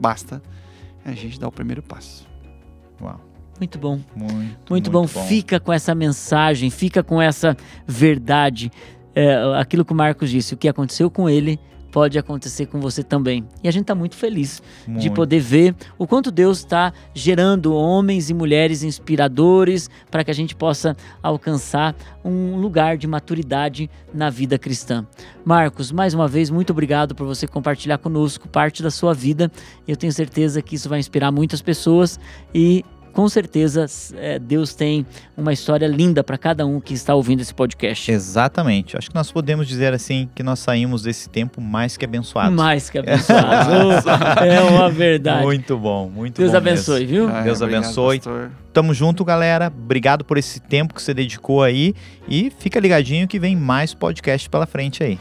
[0.00, 0.40] Basta
[1.10, 2.26] a gente dar o primeiro passo.
[3.00, 3.20] Uau.
[3.58, 4.00] Muito bom.
[4.14, 5.06] Muito, muito, muito bom.
[5.06, 5.26] bom.
[5.26, 8.70] Fica com essa mensagem, fica com essa verdade.
[9.14, 11.58] É, aquilo que o Marcos disse, o que aconteceu com ele
[11.96, 13.42] pode acontecer com você também.
[13.64, 15.00] E a gente está muito feliz muito.
[15.00, 20.34] de poder ver o quanto Deus está gerando homens e mulheres inspiradores para que a
[20.34, 25.06] gente possa alcançar um lugar de maturidade na vida cristã.
[25.42, 29.50] Marcos, mais uma vez, muito obrigado por você compartilhar conosco parte da sua vida.
[29.88, 32.20] Eu tenho certeza que isso vai inspirar muitas pessoas
[32.54, 32.84] e
[33.16, 33.86] com certeza
[34.16, 38.12] é, Deus tem uma história linda para cada um que está ouvindo esse podcast.
[38.12, 38.94] Exatamente.
[38.94, 42.54] Acho que nós podemos dizer assim que nós saímos desse tempo mais que abençoados.
[42.54, 44.04] Mais que abençoados.
[44.46, 45.42] é uma verdade.
[45.44, 46.60] Muito bom, muito Deus bom.
[46.60, 47.08] Deus abençoe, mesmo.
[47.08, 47.34] viu?
[47.34, 48.18] Ah, Deus obrigado, abençoe.
[48.18, 48.50] Pastor.
[48.70, 49.72] Tamo junto, galera.
[49.74, 51.94] Obrigado por esse tempo que você dedicou aí
[52.28, 55.18] e fica ligadinho que vem mais podcast pela frente aí.